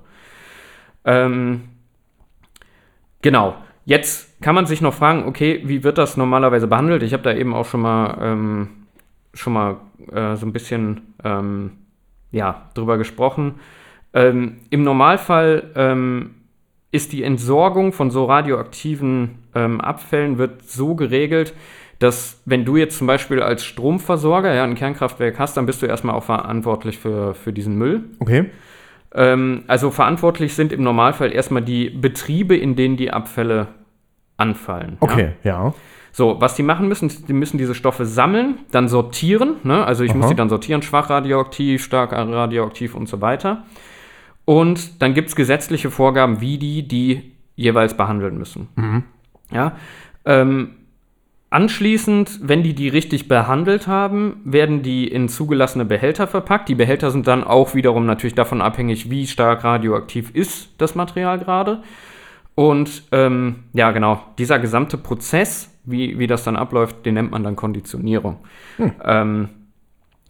Ähm, 1.06 1.64
genau. 3.22 3.56
Jetzt 3.86 4.42
kann 4.42 4.54
man 4.56 4.66
sich 4.66 4.82
noch 4.82 4.94
fragen, 4.94 5.26
okay, 5.28 5.62
wie 5.64 5.84
wird 5.84 5.98
das 5.98 6.18
normalerweise 6.18 6.68
behandelt? 6.68 7.04
Ich 7.04 7.14
habe 7.14 7.24
da 7.24 7.34
eben 7.34 7.54
auch 7.54 7.66
schon 7.66 7.82
mal, 7.82 8.18
ähm, 8.22 8.70
schon 9.34 9.54
mal 9.54 9.78
äh, 10.12 10.36
so 10.36 10.46
ein 10.46 10.52
bisschen 10.52 11.14
ähm, 11.24 11.72
ja, 12.32 12.70
drüber 12.74 12.98
gesprochen. 12.98 13.56
Ähm, 14.14 14.58
Im 14.70 14.84
Normalfall 14.84 15.72
ähm, 15.76 16.32
ist 16.92 17.12
die 17.12 17.24
Entsorgung 17.24 17.94
von 17.94 18.12
so 18.12 18.26
radioaktiven 18.26 19.40
ähm, 19.54 19.82
Abfällen 19.82 20.38
wird 20.38 20.64
so 20.64 20.96
geregelt, 20.96 21.54
dass 22.00 22.42
wenn 22.46 22.64
du 22.64 22.78
jetzt 22.78 22.98
zum 22.98 23.08
Beispiel 23.08 23.42
als 23.42 23.66
Stromversorger 23.66 24.54
ja, 24.54 24.64
ein 24.64 24.76
Kernkraftwerk 24.76 25.40
hast, 25.40 25.58
dann 25.58 25.66
bist 25.66 25.82
du 25.82 25.86
erstmal 25.86 26.16
auch 26.16 26.24
verantwortlich 26.24 26.98
für, 26.98 27.34
für 27.34 27.52
diesen 27.52 27.76
Müll. 27.76 28.04
Okay. 28.20 28.46
Ähm, 29.14 29.64
also 29.68 29.90
verantwortlich 29.92 30.54
sind 30.54 30.72
im 30.72 30.84
Normalfall 30.84 31.34
erstmal 31.34 31.64
die 31.64 31.90
Betriebe, 31.90 32.56
in 32.56 32.76
denen 32.76 32.98
die 32.98 33.12
Abfälle 33.12 33.68
anfallen. 34.38 34.98
Ja? 35.02 35.08
Okay, 35.08 35.32
ja. 35.44 35.74
So, 36.12 36.40
was 36.40 36.56
die 36.56 36.64
machen 36.64 36.88
müssen, 36.88 37.12
die 37.28 37.34
müssen 37.34 37.58
diese 37.58 37.76
Stoffe 37.76 38.06
sammeln, 38.06 38.60
dann 38.72 38.88
sortieren. 38.88 39.58
Ne? 39.64 39.86
Also 39.86 40.04
ich 40.04 40.16
muss 40.16 40.26
Aha. 40.26 40.32
die 40.32 40.36
dann 40.36 40.50
sortieren, 40.50 40.82
schwach 40.82 41.10
radioaktiv, 41.10 41.84
stark 41.84 42.12
radioaktiv 42.12 42.96
und 42.96 43.08
so 43.08 43.22
weiter. 43.22 43.66
Und 44.48 45.02
dann 45.02 45.14
gibt 45.14 45.28
es 45.28 45.36
gesetzliche 45.36 45.92
Vorgaben, 45.92 46.40
wie 46.40 46.58
die 46.58 46.88
die 46.88 47.34
jeweils 47.58 47.98
behandeln 47.98 48.38
müssen. 48.38 48.70
Ja. 49.52 49.76
Ähm, 50.24 50.70
anschließend, 51.50 52.40
wenn 52.44 52.64
die 52.64 52.74
die 52.74 52.88
richtig 52.88 53.28
behandelt 53.28 53.88
haben, 53.88 54.40
werden 54.46 54.84
die 54.84 55.06
in 55.06 55.28
zugelassene 55.28 55.84
Behälter 55.84 56.28
verpackt. 56.28 56.70
Die 56.70 56.76
Behälter 56.76 57.12
sind 57.12 57.28
dann 57.28 57.44
auch 57.44 57.76
wiederum 57.76 58.06
natürlich 58.06 58.36
davon 58.36 58.62
abhängig, 58.62 59.10
wie 59.10 59.28
stark 59.28 59.66
radioaktiv 59.66 60.32
ist 60.34 60.70
das 60.78 60.96
Material 60.96 61.40
gerade. 61.40 61.84
Und 62.56 63.04
ähm, 63.12 63.66
ja, 63.74 63.92
genau, 63.92 64.24
dieser 64.38 64.60
gesamte 64.60 64.98
Prozess, 64.98 65.78
wie, 65.84 66.20
wie 66.20 66.28
das 66.28 66.46
dann 66.46 66.56
abläuft, 66.56 67.06
den 67.06 67.16
nennt 67.16 67.32
man 67.32 67.44
dann 67.44 67.58
Konditionierung. 67.58 68.38
Ähm, 69.04 69.50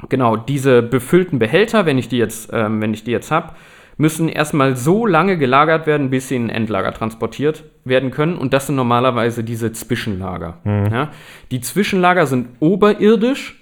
genau, 0.09 0.37
diese 0.37 0.81
befüllten 0.81 1.37
Behälter, 1.37 1.85
wenn 1.85 1.99
ich 1.99 2.09
die 2.09 2.17
jetzt, 2.17 2.49
ähm, 2.51 2.81
wenn 2.81 2.95
ich 2.95 3.03
die 3.03 3.11
jetzt 3.11 3.29
habe, 3.29 3.53
müssen 3.97 4.29
erstmal 4.29 4.75
so 4.75 5.05
lange 5.05 5.37
gelagert 5.37 5.87
werden, 5.87 6.09
bis 6.09 6.27
sie 6.27 6.35
in 6.35 6.45
ein 6.45 6.49
Endlager 6.49 6.93
transportiert 6.93 7.63
werden 7.83 8.11
können. 8.11 8.37
Und 8.37 8.53
das 8.53 8.67
sind 8.67 8.75
normalerweise 8.75 9.43
diese 9.43 9.71
Zwischenlager. 9.73 10.59
Ja? 10.65 11.09
Die 11.51 11.61
Zwischenlager 11.61 12.27
sind 12.27 12.49
oberirdisch, 12.59 13.56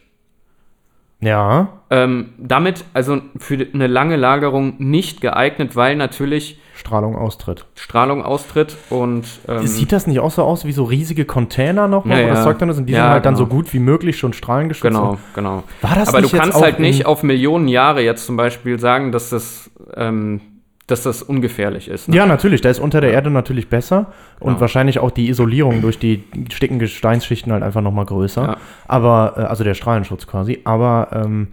Ja. 1.25 1.69
ähm, 1.89 2.29
damit 2.37 2.85
also 2.93 3.19
für 3.37 3.67
eine 3.73 3.87
lange 3.87 4.15
Lagerung 4.15 4.75
nicht 4.77 5.21
geeignet, 5.21 5.75
weil 5.75 5.95
natürlich 5.95 6.59
Strahlung 6.75 7.15
austritt. 7.15 7.65
Strahlung 7.75 8.21
austritt 8.23 8.75
und 8.89 9.23
ähm, 9.47 9.65
Sieht 9.65 9.91
das 9.91 10.07
nicht 10.07 10.19
auch 10.19 10.29
so 10.31 10.43
aus 10.43 10.65
wie 10.65 10.71
so 10.73 10.83
riesige 10.83 11.25
Container 11.25 11.87
noch, 11.87 12.05
Ja, 12.05 12.23
wo 12.23 12.27
das. 12.27 12.43
Zeug 12.43 12.59
drin 12.59 12.69
ist? 12.69 12.77
Und 12.77 12.85
die 12.87 12.93
Ja, 12.93 13.03
sind 13.03 13.09
halt 13.11 13.25
dann 13.25 13.35
genau. 13.35 13.45
so 13.45 13.55
gut 13.55 13.73
wie 13.73 13.79
möglich 13.79 14.17
schon 14.19 14.33
strahlengeschützt. 14.33 14.83
Genau, 14.83 15.17
genau. 15.33 15.63
War 15.81 15.95
das 15.95 16.09
Aber 16.09 16.21
du 16.21 16.29
kannst 16.29 16.61
halt 16.61 16.79
nicht 16.79 17.05
auf 17.05 17.23
Millionen 17.23 17.67
Jahre 17.69 18.01
jetzt 18.01 18.25
zum 18.25 18.35
Beispiel 18.37 18.77
sagen, 18.79 19.11
dass 19.11 19.29
das, 19.29 19.71
ähm, 19.95 20.41
dass 20.87 21.01
das 21.03 21.23
ungefährlich 21.23 21.87
ist. 21.89 22.07
Ne? 22.09 22.15
Ja, 22.15 22.25
natürlich. 22.27 22.61
Da 22.61 22.69
ist 22.69 22.79
unter 22.79 23.01
der 23.01 23.11
Erde 23.11 23.31
natürlich 23.31 23.69
besser 23.69 24.07
und 24.39 24.49
Genau. 24.49 24.61
wahrscheinlich 24.61 24.99
auch 24.99 25.09
die 25.11 25.29
Isolierung 25.29 25.81
durch 25.81 25.97
die 25.97 26.17
dicken 26.61 26.77
Gesteinsschichten 26.79 27.51
halt 27.51 27.63
einfach 27.63 27.81
nochmal 27.81 28.05
größer. 28.05 28.41
Ja. 28.43 28.57
Aber, 28.87 29.33
äh, 29.37 29.41
also 29.41 29.63
der 29.63 29.73
Strahlenschutz 29.73 30.27
quasi. 30.27 30.61
Aber 30.63 31.07
ähm, 31.11 31.47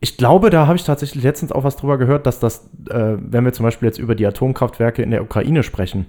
ich 0.00 0.18
glaube, 0.18 0.50
da 0.50 0.66
habe 0.66 0.76
ich 0.76 0.84
tatsächlich 0.84 1.24
letztens 1.24 1.52
auch 1.52 1.64
was 1.64 1.76
drüber 1.76 1.96
gehört, 1.96 2.26
dass 2.26 2.38
das, 2.38 2.68
äh, 2.90 3.14
wenn 3.18 3.44
wir 3.46 3.54
zum 3.54 3.64
Beispiel 3.64 3.86
jetzt 3.86 3.98
über 3.98 4.14
die 4.14 4.26
Atomkraftwerke 4.26 5.02
in 5.02 5.10
der 5.10 5.22
Ukraine 5.22 5.62
sprechen, 5.62 6.06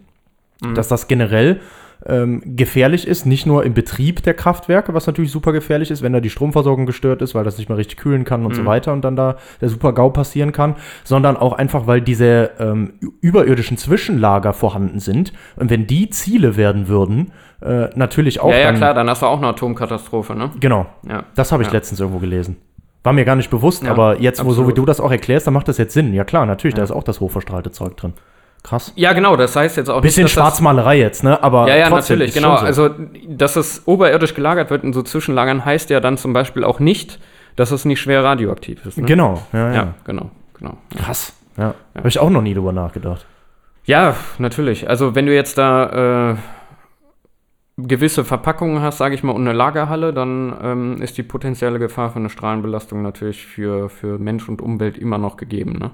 Mhm. 0.61 0.73
dass 0.75 0.87
das 0.89 1.07
generell 1.07 1.61
ähm, 2.05 2.41
gefährlich 2.55 3.07
ist, 3.07 3.25
nicht 3.25 3.45
nur 3.45 3.63
im 3.65 3.73
Betrieb 3.73 4.23
der 4.23 4.33
Kraftwerke, 4.33 4.93
was 4.93 5.07
natürlich 5.07 5.31
super 5.31 5.51
gefährlich 5.51 5.91
ist, 5.91 6.01
wenn 6.03 6.13
da 6.13 6.19
die 6.19 6.29
Stromversorgung 6.29 6.85
gestört 6.85 7.21
ist, 7.21 7.33
weil 7.35 7.43
das 7.43 7.57
nicht 7.57 7.69
mehr 7.69 7.77
richtig 7.77 7.97
kühlen 7.97 8.23
kann 8.23 8.45
und 8.45 8.55
so 8.55 8.65
weiter 8.65 8.93
und 8.93 9.03
dann 9.03 9.15
da 9.15 9.37
der 9.61 9.69
Super-GAU 9.69 10.11
passieren 10.11 10.51
kann, 10.51 10.75
sondern 11.03 11.37
auch 11.37 11.53
einfach, 11.53 11.87
weil 11.87 12.01
diese 12.01 12.51
ähm, 12.59 12.93
überirdischen 13.21 13.77
Zwischenlager 13.77 14.53
vorhanden 14.53 14.99
sind. 14.99 15.33
Und 15.55 15.69
wenn 15.69 15.87
die 15.87 16.09
Ziele 16.09 16.55
werden 16.55 16.87
würden, 16.87 17.31
äh, 17.61 17.87
natürlich 17.95 18.39
auch 18.39 18.51
Ja, 18.51 18.57
ja, 18.57 18.65
dann, 18.67 18.75
klar, 18.77 18.93
dann 18.93 19.09
hast 19.09 19.21
du 19.21 19.25
auch 19.25 19.37
eine 19.39 19.47
Atomkatastrophe, 19.47 20.35
ne? 20.35 20.51
Genau, 20.59 20.85
Ja. 21.09 21.23
das 21.35 21.51
habe 21.51 21.63
ich 21.63 21.69
Ja. 21.69 21.73
letztens 21.73 21.99
irgendwo 21.99 22.19
gelesen. 22.19 22.57
War 23.03 23.13
mir 23.13 23.25
gar 23.25 23.35
nicht 23.35 23.49
bewusst, 23.49 23.83
Ja, 23.83 23.91
aber 23.91 24.19
jetzt, 24.19 24.43
wo 24.43 24.51
so 24.51 24.67
wie 24.67 24.73
du 24.73 24.85
das 24.85 24.99
auch 24.99 25.11
erklärst, 25.11 25.47
dann 25.47 25.53
macht 25.53 25.67
das 25.67 25.77
jetzt 25.77 25.93
Sinn. 25.93 26.13
Ja 26.13 26.23
klar, 26.25 26.45
natürlich, 26.45 26.73
da 26.75 26.81
Ja. 26.81 26.83
ist 26.83 26.91
auch 26.91 27.03
das 27.03 27.19
hochverstrahlte 27.21 27.71
Zeug 27.71 27.95
drin. 27.95 28.13
Krass. 28.63 28.91
Ja, 28.95 29.13
genau, 29.13 29.35
das 29.35 29.55
heißt 29.55 29.77
jetzt 29.77 29.89
auch 29.89 30.01
Bisschen 30.01 30.23
nicht, 30.23 30.33
Schwarzmalerei 30.33 30.97
jetzt, 30.99 31.23
ne? 31.23 31.41
Aber 31.41 31.67
Ja, 31.69 31.77
ja, 31.77 31.89
trotzdem, 31.89 32.17
natürlich, 32.17 32.33
genau. 32.33 32.57
so. 32.57 32.65
Also, 32.65 32.89
dass 33.27 33.55
es 33.55 33.83
oberirdisch 33.87 34.33
gelagert 34.33 34.69
wird 34.69 34.83
in 34.83 34.91
so 34.93 35.03
Zwischenlagern, 35.03 35.63
heißt 35.63 35.89
ja 35.89 35.99
dann 35.99 36.17
zum 36.17 36.33
Beispiel 36.33 36.63
auch 36.63 36.79
nicht, 36.79 37.19
dass 37.55 37.71
es 37.71 37.85
nicht 37.85 38.01
schwer 38.01 38.23
radioaktiv 38.23 38.85
ist. 38.85 38.97
Ne? 38.97 39.05
Genau, 39.05 39.41
ja, 39.53 39.67
ja. 39.69 39.73
Ja, 39.73 39.93
genau, 40.03 40.31
genau. 40.57 40.77
Krass. 40.97 41.33
Ja. 41.57 41.73
Habe 41.95 42.07
ich 42.07 42.19
auch 42.19 42.29
noch 42.29 42.41
nie 42.41 42.53
drüber 42.53 42.73
nachgedacht. 42.73 43.25
Ja, 43.85 44.15
natürlich. 44.37 44.89
Also, 44.89 45.15
wenn 45.15 45.25
du 45.25 45.33
jetzt 45.33 45.57
da 45.57 46.31
äh, 46.31 46.35
gewisse 47.77 48.25
Verpackungen 48.25 48.81
hast, 48.81 48.97
sage 48.97 49.15
ich 49.15 49.23
mal, 49.23 49.31
und 49.31 49.41
eine 49.47 49.53
Lagerhalle, 49.53 50.11
dann 50.13 50.55
ähm, 50.61 51.01
ist 51.01 51.17
die 51.17 51.23
potenzielle 51.23 51.79
Gefahr 51.79 52.09
für 52.09 52.19
eine 52.19 52.29
Strahlenbelastung 52.29 53.01
natürlich 53.01 53.45
für, 53.45 53.89
für 53.89 54.17
Mensch 54.17 54.49
und 54.49 54.61
Umwelt 54.61 54.97
immer 54.97 55.17
noch 55.17 55.37
gegeben. 55.37 55.73
Ne? 55.79 55.91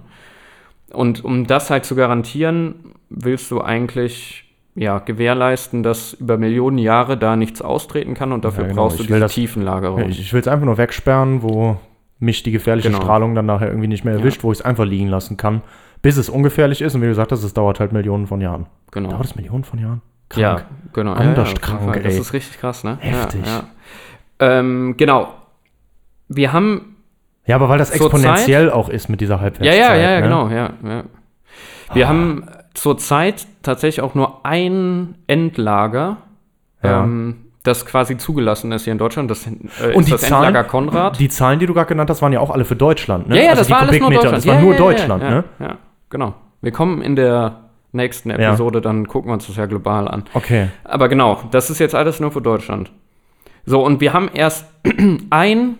Und 0.93 1.23
um 1.25 1.45
das 1.47 1.69
halt 1.69 1.85
zu 1.85 1.95
garantieren, 1.95 2.93
willst 3.09 3.51
du 3.51 3.61
eigentlich 3.61 4.39
ja, 4.75 4.99
gewährleisten, 4.99 5.83
dass 5.83 6.13
über 6.13 6.37
Millionen 6.37 6.77
Jahre 6.79 7.15
da 7.17 7.35
nichts 7.35 7.61
austreten 7.61 8.13
kann 8.15 8.31
und 8.31 8.43
dafür 8.45 8.63
Ja, 8.63 8.69
genau. 8.69 8.83
brauchst 8.83 8.99
du 8.99 9.03
diese 9.03 9.19
das- 9.19 9.33
Tiefenlagerung. 9.33 10.09
Ich, 10.09 10.19
ich 10.19 10.33
will 10.33 10.39
es 10.41 10.47
einfach 10.47 10.65
nur 10.65 10.77
wegsperren, 10.77 11.43
wo 11.43 11.77
mich 12.19 12.41
die 12.43 12.51
gefährliche 12.51 12.89
Genau. 12.89 13.01
Strahlung 13.01 13.35
dann 13.35 13.45
nachher 13.45 13.67
irgendwie 13.67 13.87
nicht 13.87 14.03
mehr 14.05 14.13
erwischt, 14.15 14.43
wo 14.43 14.51
ich 14.51 14.59
es 14.59 14.65
einfach 14.65 14.85
liegen 14.85 15.07
lassen 15.09 15.37
kann, 15.37 15.61
bis 16.01 16.17
es 16.17 16.29
ungefährlich 16.29 16.81
ist. 16.81 16.95
Und 16.95 17.01
wie 17.01 17.05
du 17.05 17.11
gesagt 17.11 17.31
hast, 17.31 17.43
es 17.43 17.53
dauert 17.53 17.79
halt 17.79 17.91
Millionen 17.91 18.25
von 18.27 18.41
Jahren. 18.41 18.65
genau. 18.91 19.09
Dauert 19.11 19.25
es 19.25 19.35
Millionen 19.35 19.63
von 19.63 19.79
Jahren? 19.79 20.01
Ja, 20.35 20.61
genau. 20.93 21.13
Anders 21.13 21.49
ja, 21.49 21.53
ja, 21.55 21.61
krank, 21.61 21.81
Fall. 21.83 22.01
Das 22.01 22.13
ey. 22.15 22.19
ist 22.19 22.33
richtig 22.33 22.59
krass, 22.59 22.83
ne? 22.83 22.97
Heftig. 22.99 23.45
Ja, 23.45 23.63
ja. 24.41 24.59
Ähm, 24.59 24.95
genau. 24.97 25.27
Wir 26.29 26.51
haben 26.53 26.92
Ja, 27.45 27.55
aber 27.57 27.69
weil 27.69 27.77
das 27.77 27.91
exponentiell 27.91 28.71
auch 28.71 28.89
ist 28.89 29.09
mit 29.09 29.19
dieser 29.21 29.41
Halbwertszeit. 29.41 29.77
ja, 29.79 29.95
ja, 29.95 30.11
ja, 30.11 30.15
ne? 30.17 30.21
genau, 30.23 30.47
ja, 30.49 30.69
ja. 30.83 31.03
Wir 31.93 32.07
haben 32.07 32.45
zurzeit 32.73 33.45
tatsächlich 33.61 34.01
auch 34.01 34.15
nur 34.15 34.45
ein 34.45 35.15
Endlager, 35.27 36.17
Ja. 36.81 37.03
ähm, 37.03 37.37
das 37.63 37.85
quasi 37.85 38.17
zugelassen 38.17 38.71
ist 38.73 38.83
hier 38.83 38.91
in 38.93 38.99
Deutschland. 38.99 39.31
Das 39.31 39.45
äh, 39.47 39.51
Und 39.93 40.01
ist 40.01 40.07
die 40.07 40.11
das 40.11 40.21
Zahlen, 40.21 40.47
Endlager 40.47 40.67
Konrad. 40.67 41.19
die 41.19 41.29
Zahlen, 41.29 41.59
die 41.59 41.65
du 41.65 41.73
gerade 41.73 41.87
genannt 41.87 42.09
hast, 42.09 42.21
waren 42.21 42.33
ja 42.33 42.39
auch 42.41 42.49
alle 42.51 42.65
für 42.65 42.75
Deutschland, 42.75 43.29
ne? 43.29 43.37
ja, 43.37 43.43
ja, 43.43 43.49
Also 43.51 43.59
das 43.61 43.67
die 43.67 43.73
war 43.73 43.81
alles 43.81 43.99
nur 43.99 44.11
Deutschland. 44.11 44.37
Das 44.37 44.47
war 44.47 44.59
nur 44.59 44.75
Deutschland, 44.75 45.23
ja, 45.23 45.29
ne? 45.29 45.43
Ja, 45.59 45.77
genau. 46.09 46.33
Wir 46.61 46.71
kommen 46.71 47.01
in 47.01 47.15
der 47.15 47.59
nächsten 47.93 48.31
Episode, 48.31 48.81
dann 48.81 49.07
gucken 49.07 49.29
wir 49.29 49.33
uns 49.35 49.47
das 49.47 49.55
ja 49.55 49.65
global 49.65 50.07
an. 50.07 50.23
Okay. 50.33 50.69
Aber 50.83 51.07
genau, 51.09 51.39
das 51.51 51.69
ist 51.69 51.79
jetzt 51.79 51.93
alles 51.95 52.19
nur 52.19 52.31
für 52.31 52.41
Deutschland. 52.41 52.91
So, 53.65 53.85
und 53.85 54.01
wir 54.01 54.11
haben 54.13 54.29
erst 54.33 54.65
ein 55.29 55.77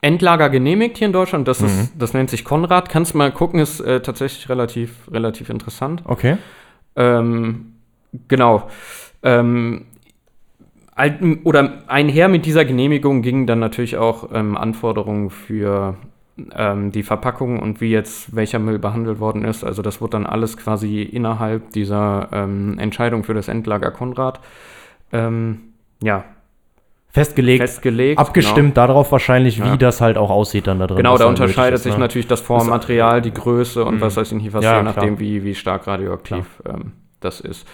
Endlager 0.00 0.48
genehmigt 0.50 0.98
hier 0.98 1.06
in 1.06 1.12
Deutschland. 1.12 1.48
Das, 1.48 1.60
Mhm. 1.60 1.66
ist, 1.66 1.92
das 1.98 2.14
nennt 2.14 2.30
sich 2.30 2.44
Konrad. 2.44 2.88
Kannst 2.88 3.14
mal 3.14 3.32
gucken, 3.32 3.60
ist 3.60 3.80
äh, 3.80 4.00
tatsächlich 4.00 4.48
relativ, 4.48 5.10
relativ 5.10 5.50
interessant. 5.50 6.02
Okay. 6.04 6.36
Ähm, 6.96 7.74
genau. 8.28 8.68
Ähm, 9.22 9.86
oder 11.44 11.82
einher 11.86 12.28
mit 12.28 12.44
dieser 12.44 12.64
Genehmigung 12.64 13.22
gingen 13.22 13.46
dann 13.46 13.60
natürlich 13.60 13.96
auch 13.96 14.30
ähm, 14.32 14.56
Anforderungen 14.56 15.30
für 15.30 15.96
ähm, 16.56 16.90
die 16.90 17.04
Verpackung 17.04 17.60
und 17.60 17.80
wie 17.80 17.90
jetzt 17.90 18.34
welcher 18.34 18.58
Müll 18.58 18.78
behandelt 18.80 19.20
worden 19.20 19.44
ist. 19.44 19.62
Also 19.62 19.82
das 19.82 20.00
wurde 20.00 20.12
dann 20.12 20.26
alles 20.26 20.56
quasi 20.56 21.02
innerhalb 21.02 21.70
dieser 21.72 22.28
ähm, 22.32 22.78
Entscheidung 22.78 23.22
für 23.22 23.34
das 23.34 23.46
Endlager 23.48 23.90
Konrad 23.92 24.40
ähm, 25.12 25.60
ja, 26.02 26.24
Festgelegt, 27.10 27.62
festgelegt. 27.62 28.18
abgestimmt 28.18 28.76
darauf 28.76 29.10
wahrscheinlich, 29.12 29.62
wie 29.62 29.66
Ja. 29.68 29.76
das 29.76 30.00
halt 30.00 30.18
auch 30.18 30.30
aussieht 30.30 30.66
dann 30.66 30.78
da 30.78 30.86
drin. 30.86 30.98
Genau, 30.98 31.16
da 31.16 31.24
unterscheidet 31.26 31.76
ist, 31.76 31.84
sich 31.84 31.94
ne? 31.94 32.00
natürlich 32.00 32.26
das 32.26 32.40
Formmaterial, 32.42 33.22
die 33.22 33.32
Größe 33.32 33.84
und 33.84 34.00
was 34.00 34.16
weiß 34.16 34.30
ich 34.32 34.42
nicht 34.42 34.52
was, 34.52 34.62
Ja, 34.62 34.76
je 34.76 34.82
klar. 34.82 34.94
nachdem, 34.94 35.18
wie, 35.18 35.42
wie 35.42 35.54
stark 35.54 35.86
radioaktiv 35.86 36.44
ähm, 36.68 36.92
das 37.20 37.40
ist. 37.40 37.66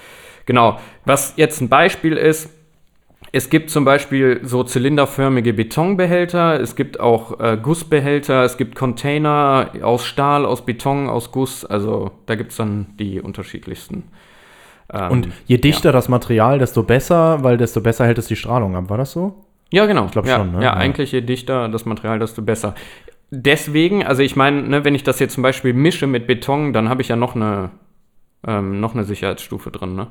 Genau. 0.47 0.79
Was 1.05 1.35
jetzt 1.37 1.61
ein 1.61 1.69
Beispiel 1.69 2.17
ist, 2.17 2.49
es 3.33 3.51
gibt 3.51 3.71
zum 3.71 3.85
Beispiel 3.85 4.39
so 4.45 4.63
zylinderförmige 4.63 5.53
Betonbehälter, 5.53 6.61
es 6.61 6.77
gibt 6.77 7.01
auch 7.01 7.41
äh, 7.41 7.59
Gussbehälter, 7.61 8.45
es 8.45 8.57
gibt 8.57 8.77
Container 8.77 9.71
aus 9.83 10.05
Stahl, 10.07 10.47
aus 10.47 10.65
Beton, 10.65 11.09
aus 11.09 11.33
Guss. 11.33 11.65
Also 11.65 12.13
da 12.27 12.37
gibt 12.37 12.53
es 12.53 12.59
dann 12.59 12.95
die 13.01 13.21
unterschiedlichsten. 13.21 14.05
Ähm, 14.93 15.11
Und 15.11 15.29
je 15.47 15.59
dichter 15.59 15.93
das 15.93 16.09
Material, 16.09 16.59
desto 16.59 16.83
besser, 16.83 17.43
weil 17.43 17.57
desto 17.57 17.81
besser 17.81 18.05
hält 18.07 18.19
es 18.19 18.27
die 18.27 18.37
Strahlung 18.37 18.77
ab. 18.77 18.91
War 18.91 18.99
das 18.99 19.13
so? 19.13 19.45
Ja, 19.71 19.87
genau. 19.87 20.05
Ich 20.07 20.13
glaub 20.13 20.27
ja, 20.27 20.37
schon, 20.37 20.53
ne? 20.53 20.59
Ja, 20.59 20.63
Ja. 20.65 20.73
eigentlich 20.75 21.13
je 21.13 21.21
dichter 21.23 21.69
das 21.69 21.85
Material, 21.85 22.19
desto 22.19 22.43
besser. 22.43 22.75
Deswegen, 23.31 24.05
also 24.05 24.23
ich 24.23 24.37
meine, 24.37 24.63
ne, 24.63 24.85
wenn 24.85 24.95
ich 24.95 25.03
das 25.03 25.19
jetzt 25.19 25.35
zum 25.35 25.43
Beispiel 25.43 25.73
mische 25.73 26.07
mit 26.07 26.27
Beton, 26.27 26.73
dann 26.73 26.89
habe 26.89 27.03
ich 27.03 27.09
ja 27.09 27.17
noch 27.17 27.35
eine, 27.35 27.71
ähm, 28.47 28.79
noch 28.81 28.95
eine 28.95 29.05
Sicherheitsstufe 29.05 29.71
drin. 29.71 29.97
Ne? 29.97 30.07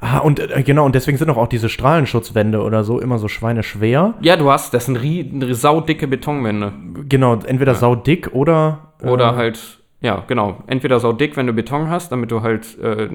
Ah, 0.00 0.18
und 0.18 0.38
äh, 0.38 0.62
genau, 0.62 0.86
und 0.86 0.94
deswegen 0.94 1.18
sind 1.18 1.28
auch, 1.30 1.36
auch 1.36 1.48
diese 1.48 1.68
Strahlenschutzwände 1.68 2.62
oder 2.62 2.84
so 2.84 3.00
immer 3.00 3.18
so 3.18 3.28
schweineschwer. 3.28 4.14
Ja, 4.22 4.36
du 4.36 4.50
hast, 4.50 4.72
das 4.72 4.86
sind 4.86 4.96
rie, 4.96 5.30
saudicke 5.52 6.06
Betonwände. 6.06 6.72
Genau, 7.08 7.34
entweder 7.34 7.74
saudick 7.74 8.30
oder. 8.32 8.92
Oder 9.02 9.32
äh, 9.32 9.36
halt, 9.36 9.79
ja, 10.00 10.24
genau. 10.26 10.62
Entweder 10.66 10.98
saudick, 11.00 11.36
wenn 11.36 11.46
du 11.46 11.52
Beton 11.52 11.88
hast, 11.90 12.10
damit 12.12 12.30
du 12.30 12.42
halt, 12.42 12.78
äh, 12.78 13.08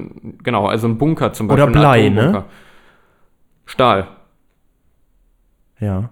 genau, 0.44 0.68
also 0.68 0.88
ein 0.88 0.98
Bunker 0.98 1.34
zum 1.34 1.50
Oder 1.50 1.68
Beispiel. 1.68 1.76
ein 1.76 1.82
Blei, 1.82 2.10
ne? 2.10 2.44
Stahl, 3.66 4.08
Ja. 5.80 6.10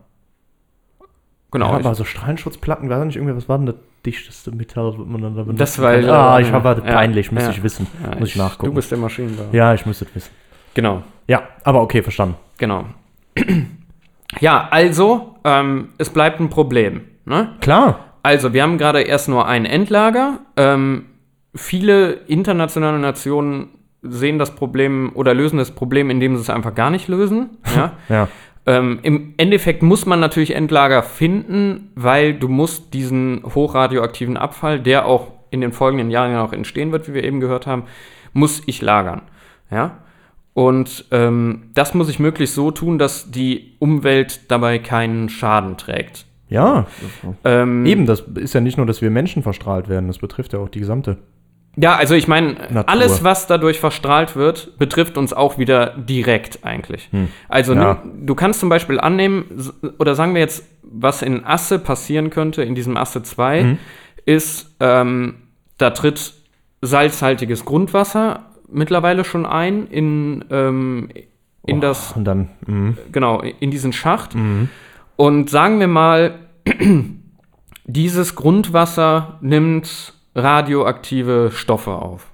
genau. 1.51 1.71
ja, 1.73 1.79
ich- 1.79 1.85
aber 1.85 1.95
so 1.95 2.03
Strahlenschutzplatten, 2.03 2.89
weiß 2.89 2.99
ich 3.01 3.05
nicht, 3.05 3.15
irgendwie, 3.17 3.35
was 3.35 3.47
war 3.47 3.57
denn 3.57 3.67
das 3.67 3.75
dichteste 4.05 4.51
Metall, 4.51 4.87
was 4.97 4.97
man 5.07 5.21
dann 5.21 5.35
da 5.35 5.43
benutzt? 5.43 5.61
Das 5.61 5.79
war- 5.81 5.91
Ah, 5.91 6.39
ich 6.39 6.47
ja, 6.47 6.53
habe 6.53 6.81
ja, 6.85 6.93
peinlich, 6.93 7.31
müsste 7.31 7.51
ja. 7.51 7.55
ich 7.55 7.63
wissen. 7.63 7.87
ja, 8.03 8.17
Muss 8.19 8.29
ich 8.29 8.35
nachgucken. 8.35 8.65
Du 8.71 8.75
bist 8.75 8.91
der 8.91 8.97
Maschinenbauer. 8.97 9.47
ja, 9.53 9.73
ich 9.73 9.85
müsste 9.85 10.05
es 10.05 10.15
wissen. 10.15 10.31
Genau. 10.73 11.03
Ja, 11.27 11.43
aber 11.63 11.81
okay, 11.81 12.01
verstanden. 12.01 12.35
Genau. 12.57 12.85
Ja, 14.39 14.67
also, 14.71 15.35
ähm, 15.43 15.89
es 15.99 16.09
bleibt 16.09 16.39
ein 16.39 16.49
Problem. 16.49 17.01
Ne? 17.25 17.55
Klar. 17.61 18.12
Also, 18.23 18.53
wir 18.53 18.63
haben 18.63 18.77
gerade 18.77 19.01
erst 19.01 19.29
nur 19.29 19.47
ein 19.47 19.65
Endlager. 19.65 20.39
Ähm, 20.57 21.05
viele 21.53 22.13
internationale 22.27 22.97
Nationen 22.99 23.69
sehen 24.01 24.39
das 24.39 24.55
Problem 24.55 25.11
oder 25.13 25.33
lösen 25.33 25.57
das 25.57 25.71
Problem, 25.71 26.09
indem 26.09 26.35
sie 26.35 26.41
es 26.41 26.49
einfach 26.49 26.75
gar 26.75 26.89
nicht 26.89 27.07
lösen. 27.07 27.57
Ja? 27.75 27.93
Ja. 28.09 28.27
ähm, 28.65 28.99
Im 29.03 29.33
Endeffekt 29.37 29.81
muss 29.81 30.05
man 30.05 30.19
natürlich 30.19 30.55
Endlager 30.55 31.03
finden, 31.03 31.91
weil 31.95 32.33
du 32.33 32.47
musst 32.47 32.93
diesen 32.93 33.43
hochradioaktiven 33.43 34.37
Abfall, 34.37 34.79
der 34.79 35.05
auch 35.05 35.31
in 35.51 35.61
den 35.61 35.71
folgenden 35.71 36.09
Jahren 36.09 36.31
ja 36.31 36.41
noch 36.41 36.53
entstehen 36.53 36.91
wird, 36.91 37.07
wie 37.07 37.13
wir 37.13 37.23
eben 37.23 37.39
gehört 37.39 37.67
haben, 37.67 37.83
muss 38.33 38.61
ich 38.65 38.81
lagern. 38.81 39.21
Ja? 39.71 39.99
Und 40.53 41.05
ähm, 41.11 41.69
das 41.73 41.93
muss 41.93 42.09
ich 42.09 42.19
möglichst 42.19 42.55
so 42.55 42.71
tun, 42.71 42.99
dass 42.99 43.31
die 43.31 43.75
Umwelt 43.79 44.51
dabei 44.51 44.79
keinen 44.79 45.29
Schaden 45.29 45.77
trägt. 45.77 46.25
Ja. 46.53 46.85
Ähm, 47.43 47.85
Eben, 47.85 48.05
das 48.05 48.23
ist 48.35 48.53
ja 48.53 48.61
nicht 48.61 48.77
nur, 48.77 48.85
dass 48.85 49.01
wir 49.01 49.09
Menschen 49.09 49.41
verstrahlt 49.43 49.89
werden, 49.89 50.07
das 50.07 50.19
betrifft 50.19 50.53
ja 50.53 50.59
auch 50.59 50.69
die 50.69 50.79
gesamte. 50.79 51.17
Ja, 51.75 51.95
also 51.95 52.13
ich 52.13 52.27
meine, 52.27 52.87
alles, 52.87 53.23
was 53.23 53.47
dadurch 53.47 53.79
verstrahlt 53.79 54.35
wird, 54.35 54.77
betrifft 54.77 55.17
uns 55.17 55.33
auch 55.33 55.57
wieder 55.57 55.95
direkt 55.97 56.63
eigentlich. 56.63 57.09
Also 57.49 57.73
Hm. 57.73 57.81
Ja. 57.81 58.01
nimm, 58.03 58.27
du 58.27 58.35
kannst 58.35 58.59
zum 58.59 58.69
Beispiel 58.69 58.99
annehmen, 58.99 59.45
oder 59.97 60.13
sagen 60.13 60.35
wir 60.35 60.41
jetzt, 60.41 60.63
was 60.83 61.23
in 61.23 61.43
Asse 61.43 61.79
passieren 61.79 62.29
könnte, 62.29 62.61
in 62.61 62.75
diesem 62.75 62.95
Asse 62.95 63.23
2, 63.23 63.61
Hm. 63.61 63.77
ist, 64.25 64.75
ähm, 64.79 65.35
da 65.79 65.89
tritt 65.89 66.33
salzhaltiges 66.81 67.65
Grundwasser 67.65 68.45
mittlerweile 68.69 69.23
schon 69.23 69.47
ein 69.47 69.87
in, 69.87 70.45
ähm, 70.51 71.09
in 71.65 71.81
das 71.81 72.11
Und 72.11 72.25
dann, 72.25 72.49
mhm. 72.67 72.97
genau, 73.11 73.41
in 73.41 73.71
diesen 73.71 73.93
Schacht. 73.93 74.35
Und 75.15 75.49
sagen 75.49 75.79
wir 75.79 75.87
mal, 75.87 76.35
dieses 77.85 78.35
Grundwasser 78.35 79.37
nimmt 79.41 80.13
radioaktive 80.35 81.51
Stoffe 81.53 81.91
auf. 81.91 82.31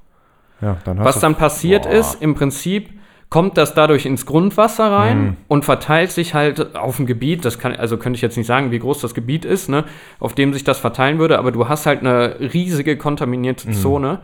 ja, 0.61 0.77
dann 0.85 1.03
Was 1.03 1.19
dann 1.19 1.35
passiert 1.35 1.83
Boah. 1.83 1.91
ist, 1.91 2.21
im 2.21 2.35
Prinzip 2.35 2.89
kommt 3.29 3.57
das 3.57 3.75
dadurch 3.75 4.07
ins 4.07 4.25
Grundwasser 4.25 4.91
rein 4.91 5.37
und 5.47 5.63
verteilt 5.63 6.11
sich 6.11 6.33
halt 6.33 6.75
auf 6.75 6.97
dem 6.97 7.05
Gebiet, 7.05 7.45
das 7.45 7.59
kann, 7.59 7.75
also 7.75 7.97
könnte 7.97 8.17
ich 8.17 8.23
jetzt 8.23 8.37
nicht 8.37 8.47
sagen, 8.47 8.71
wie 8.71 8.79
groß 8.79 9.01
das 9.01 9.13
Gebiet 9.13 9.45
ist, 9.45 9.69
ne, 9.69 9.85
auf 10.19 10.33
dem 10.33 10.51
sich 10.51 10.63
das 10.63 10.79
verteilen 10.79 11.19
würde, 11.19 11.37
aber 11.37 11.51
du 11.51 11.69
hast 11.69 11.85
halt 11.85 11.99
eine 11.99 12.39
riesige 12.39 12.97
kontaminierte 12.97 13.69
Zone, 13.71 14.21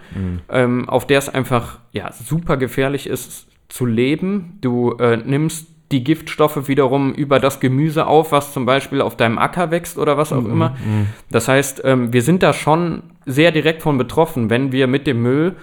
ähm, 0.50 0.89
auf 0.89 1.06
der 1.06 1.20
es 1.20 1.30
einfach 1.30 1.80
ja, 1.91 2.12
super 2.12 2.58
gefährlich 2.58 3.06
ist, 3.06 3.48
zu 3.70 3.86
leben. 3.86 4.58
Du 4.62 4.94
äh, 4.94 5.18
nimmst 5.18 5.68
die 5.91 6.04
Giftstoffe 6.04 6.67
wiederum 6.67 7.13
über 7.13 7.39
das 7.39 7.60
Gemüse 7.60 8.08
auf, 8.08 8.32
was 8.32 8.54
zum 8.54 8.65
Beispiel 8.65 9.02
auf 9.02 9.15
deinem 9.15 9.38
Acker 9.38 9.69
wächst 9.71 9.98
oder 9.98 10.17
was 10.17 10.34
auch 10.34 10.41
Mhm, 10.41 10.52
immer. 10.52 10.76
Das 11.30 11.48
heißt, 11.48 11.82
ähm, 11.86 12.12
wir 12.12 12.21
sind 12.24 12.41
da 12.43 12.54
schon 12.54 13.04
sehr 13.26 13.52
direkt 13.52 13.82
von 13.84 13.98
betroffen, 13.98 14.50
wenn 14.50 14.71
wir 14.71 14.88
mit 14.88 15.06
dem 15.08 15.21
Müll 15.21 15.56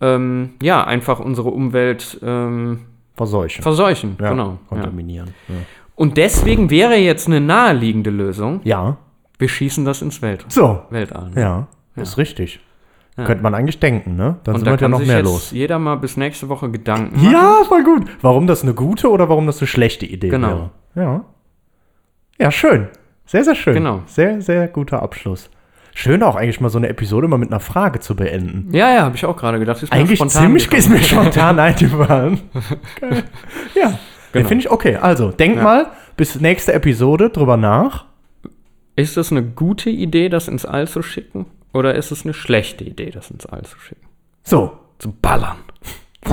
ähm, 0.00 0.50
ja 0.62 0.84
einfach 0.84 1.20
unsere 1.20 1.50
Umwelt 1.50 2.18
ähm, 2.22 2.80
Verseuchen. 3.16 3.62
verseuchen. 3.62 4.16
ja, 4.20 4.30
Genau. 4.30 4.50
Ja. 4.50 4.58
kontaminieren. 4.68 5.28
Ja. 5.48 5.54
Und 5.96 6.16
deswegen 6.16 6.70
wäre 6.70 6.94
jetzt 6.96 7.26
eine 7.26 7.40
naheliegende 7.40 8.10
Lösung, 8.10 8.60
ja. 8.64 8.96
wir 9.38 9.48
schießen 9.48 9.84
das 9.84 10.02
ins 10.02 10.22
Welt 10.22 10.44
So. 10.48 10.82
Weltall. 10.90 11.32
Ja, 11.34 11.66
ist 11.96 12.16
richtig. 12.18 12.60
Ja. 13.18 13.24
Könnte 13.24 13.42
man 13.42 13.54
eigentlich 13.54 13.80
denken, 13.80 14.16
ne? 14.16 14.36
Dann 14.44 14.54
Und 14.54 14.60
sind 14.60 14.66
da 14.66 14.70
wir 14.70 14.74
ja 14.74 14.76
kann 14.78 14.90
noch 14.92 14.98
sich 15.00 15.08
mehr 15.08 15.16
jetzt 15.18 15.26
los. 15.26 15.50
jeder 15.50 15.78
mal 15.78 15.96
bis 15.96 16.16
nächste 16.16 16.48
Woche 16.48 16.70
Gedanken 16.70 17.16
machen. 17.16 17.30
Ja, 17.32 17.62
voll 17.66 17.82
gut. 17.84 18.04
Warum 18.22 18.46
das 18.46 18.62
eine 18.62 18.74
gute 18.74 19.10
oder 19.10 19.28
warum 19.28 19.46
das 19.46 19.58
eine 19.60 19.66
schlechte 19.66 20.06
Idee 20.06 20.28
Genau. 20.28 20.70
wäre. 20.94 21.06
Ja. 21.08 21.24
Ja, 22.38 22.50
schön. 22.50 22.88
Sehr, 23.26 23.44
sehr 23.44 23.54
schön. 23.56 23.74
Genau. 23.74 24.02
Sehr, 24.06 24.40
sehr 24.40 24.68
guter 24.68 25.02
Abschluss. 25.02 25.50
Schön 25.94 26.22
auch 26.22 26.36
eigentlich 26.36 26.60
mal 26.60 26.68
so 26.68 26.78
eine 26.78 26.88
Episode 26.88 27.26
mal 27.26 27.38
mit 27.38 27.50
einer 27.50 27.58
Frage 27.58 27.98
zu 27.98 28.14
beenden. 28.14 28.72
Ja, 28.72 28.94
ja, 28.94 29.02
habe 29.02 29.16
ich 29.16 29.24
auch 29.26 29.36
gerade 29.36 29.58
gedacht. 29.58 29.82
Ist 29.82 29.92
Eigentlich 29.92 30.20
ziemlich 30.28 30.70
gekommen. 30.70 30.78
ist 30.80 30.88
mir 30.88 31.02
spontan 31.02 31.58
eingefallen. 31.58 32.40
Ja, 33.74 33.98
Genau. 34.32 34.46
Finde 34.48 34.62
ich 34.64 34.70
okay. 34.70 34.96
Also, 34.96 35.30
denk 35.32 35.56
Ja. 35.56 35.62
mal 35.62 35.86
bis 36.16 36.38
nächste 36.40 36.72
Episode 36.74 37.30
drüber 37.30 37.56
nach. 37.56 38.04
Ist 38.94 39.16
es 39.16 39.32
eine 39.32 39.42
gute 39.42 39.90
Idee, 39.90 40.28
das 40.28 40.48
ins 40.48 40.64
All 40.66 40.86
zu 40.86 41.02
schicken? 41.02 41.46
Oder 41.72 41.94
ist 41.94 42.10
es 42.10 42.24
eine 42.24 42.34
schlechte 42.34 42.84
Idee, 42.84 43.10
das 43.10 43.30
ins 43.30 43.46
All 43.46 43.62
zu 43.62 43.78
schicken? 43.78 44.06
So, 44.42 44.72
Zu 44.98 45.12
ballern. 45.12 45.58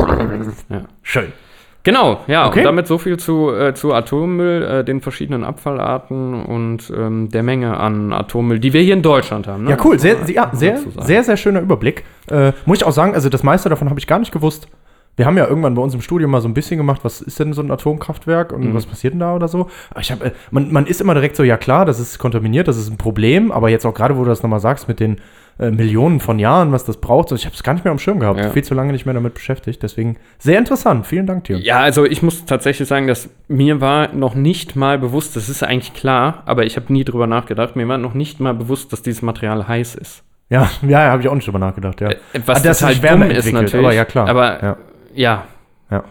ja. 0.70 0.82
schön. 1.04 1.32
Genau, 1.84 2.22
ja, 2.26 2.48
Okay. 2.48 2.60
und 2.62 2.66
damit 2.66 2.88
so 2.88 2.98
viel 2.98 3.18
zu, 3.18 3.52
äh, 3.54 3.76
zu 3.76 3.94
Atommüll, 3.94 4.64
äh, 4.64 4.84
den 4.84 5.02
verschiedenen 5.02 5.44
Abfallarten 5.44 6.44
und 6.44 6.92
ähm, 6.96 7.30
der 7.30 7.44
Menge 7.44 7.78
an 7.78 8.12
Atommüll, 8.12 8.58
die 8.60 8.74
wir 8.74 8.82
hier 8.82 8.96
in 8.96 9.04
Deutschland 9.04 9.48
haben. 9.48 9.66
Ne? 9.66 9.70
Ja, 9.72 9.78
cool. 9.84 10.00
Sehr, 10.00 10.18
ja, 10.28 10.50
sehr, 10.52 10.80
sehr, 10.98 11.24
sehr 11.24 11.38
schöner 11.38 11.62
Überblick. 11.62 12.04
Äh, 12.28 12.54
muss 12.66 12.80
ich 12.80 12.86
auch 12.86 12.92
sagen, 12.92 13.14
also 13.14 13.30
das 13.30 13.44
meiste 13.44 13.70
davon 13.70 13.92
habe 13.92 14.00
ich 14.00 14.08
gar 14.08 14.18
nicht 14.18 14.32
gewusst. 14.32 14.68
Wir 15.18 15.26
haben 15.26 15.38
ja 15.38 15.48
irgendwann 15.48 15.76
bei 15.76 15.82
uns 15.82 15.94
im 15.94 16.02
Studium 16.02 16.32
mal 16.32 16.42
so 16.42 16.48
ein 16.48 16.54
bisschen 16.54 16.78
gemacht, 16.78 17.02
was 17.04 17.22
ist 17.22 17.40
denn 17.40 17.54
so 17.54 17.62
ein 17.62 17.72
Atomkraftwerk 17.72 18.52
und 18.52 18.66
Mhm. 18.66 18.74
was 18.74 18.86
passiert 18.86 19.14
denn 19.14 19.20
da 19.22 19.34
oder 19.36 19.48
so. 19.48 19.68
Aber 19.92 20.02
ich 20.02 20.12
habe, 20.12 20.26
äh, 20.26 20.32
man, 20.52 20.72
man 20.74 20.86
ist 20.88 21.00
immer 21.02 21.14
direkt 21.14 21.36
so, 21.38 21.44
ja 21.44 21.58
klar, 21.58 21.86
das 21.86 22.00
ist 22.00 22.18
kontaminiert, 22.20 22.68
das 22.68 22.78
ist 22.78 22.90
ein 22.90 22.98
Problem, 22.98 23.52
aber 23.52 23.70
jetzt 23.70 23.86
auch 23.86 23.94
gerade, 23.94 24.18
wo 24.18 24.24
du 24.24 24.30
das 24.30 24.44
nochmal 24.44 24.60
sagst, 24.60 24.88
mit 24.88 25.00
den 25.00 25.18
äh, 25.58 25.72
Millionen 25.72 26.20
von 26.20 26.38
Jahren, 26.38 26.74
was 26.74 26.84
das 26.84 26.98
braucht, 26.98 27.30
so, 27.30 27.36
ich 27.36 27.46
habe 27.46 27.56
es 27.56 27.64
gar 27.64 27.72
nicht 27.74 27.86
mehr 27.86 27.94
am 27.94 28.00
Schirm 28.00 28.20
gehabt. 28.20 28.40
Ja. 28.42 28.50
Viel 28.50 28.66
zu 28.66 28.74
lange 28.74 28.92
nicht 28.92 29.06
mehr 29.06 29.14
damit 29.14 29.36
beschäftigt. 29.36 29.82
Deswegen 29.84 30.18
sehr 30.38 30.60
interessant. 30.60 31.08
Vielen 31.08 31.28
Dank 31.28 31.46
dir. 31.46 31.58
Ja, 31.60 31.80
also 31.80 32.04
ich 32.04 32.22
muss 32.22 32.44
tatsächlich 32.44 32.90
sagen, 32.90 33.08
dass 33.08 33.30
mir 33.48 33.80
war 33.80 34.14
noch 34.14 34.36
nicht 34.36 34.76
mal 34.76 35.00
bewusst, 35.00 35.38
das 35.38 35.48
ist 35.48 35.64
eigentlich 35.64 35.94
klar, 35.94 36.44
aber 36.46 36.66
ich 36.66 36.76
habe 36.76 36.92
nie 36.92 37.06
drüber 37.06 37.26
nachgedacht, 37.26 37.78
mir 37.78 37.88
war 37.88 37.98
noch 37.98 38.14
nicht 38.16 38.42
mal 38.42 38.54
bewusst, 38.54 38.92
dass 38.92 39.02
dieses 39.02 39.22
Material 39.22 39.66
heiß 39.66 39.96
ist. 39.96 40.24
Ja, 40.50 40.70
ja, 40.86 41.00
habe 41.10 41.22
ich 41.22 41.30
auch 41.30 41.36
nicht 41.36 41.48
drüber 41.48 41.60
nachgedacht. 41.60 42.02
Ja, 42.02 42.10
Äh, 42.10 42.18
Was 42.46 42.60
Ah, 42.60 42.64
das, 42.68 42.84
halt 42.84 43.02
Wärme 43.02 43.32
ist 43.32 43.50
natürlich. 43.54 43.76
Aber 43.76 43.94
ja, 43.94 44.04
klar. 44.04 44.28
Aber 44.28 44.62
ja, 44.62 44.78
ja, 45.16 45.48
ja. 45.90 46.04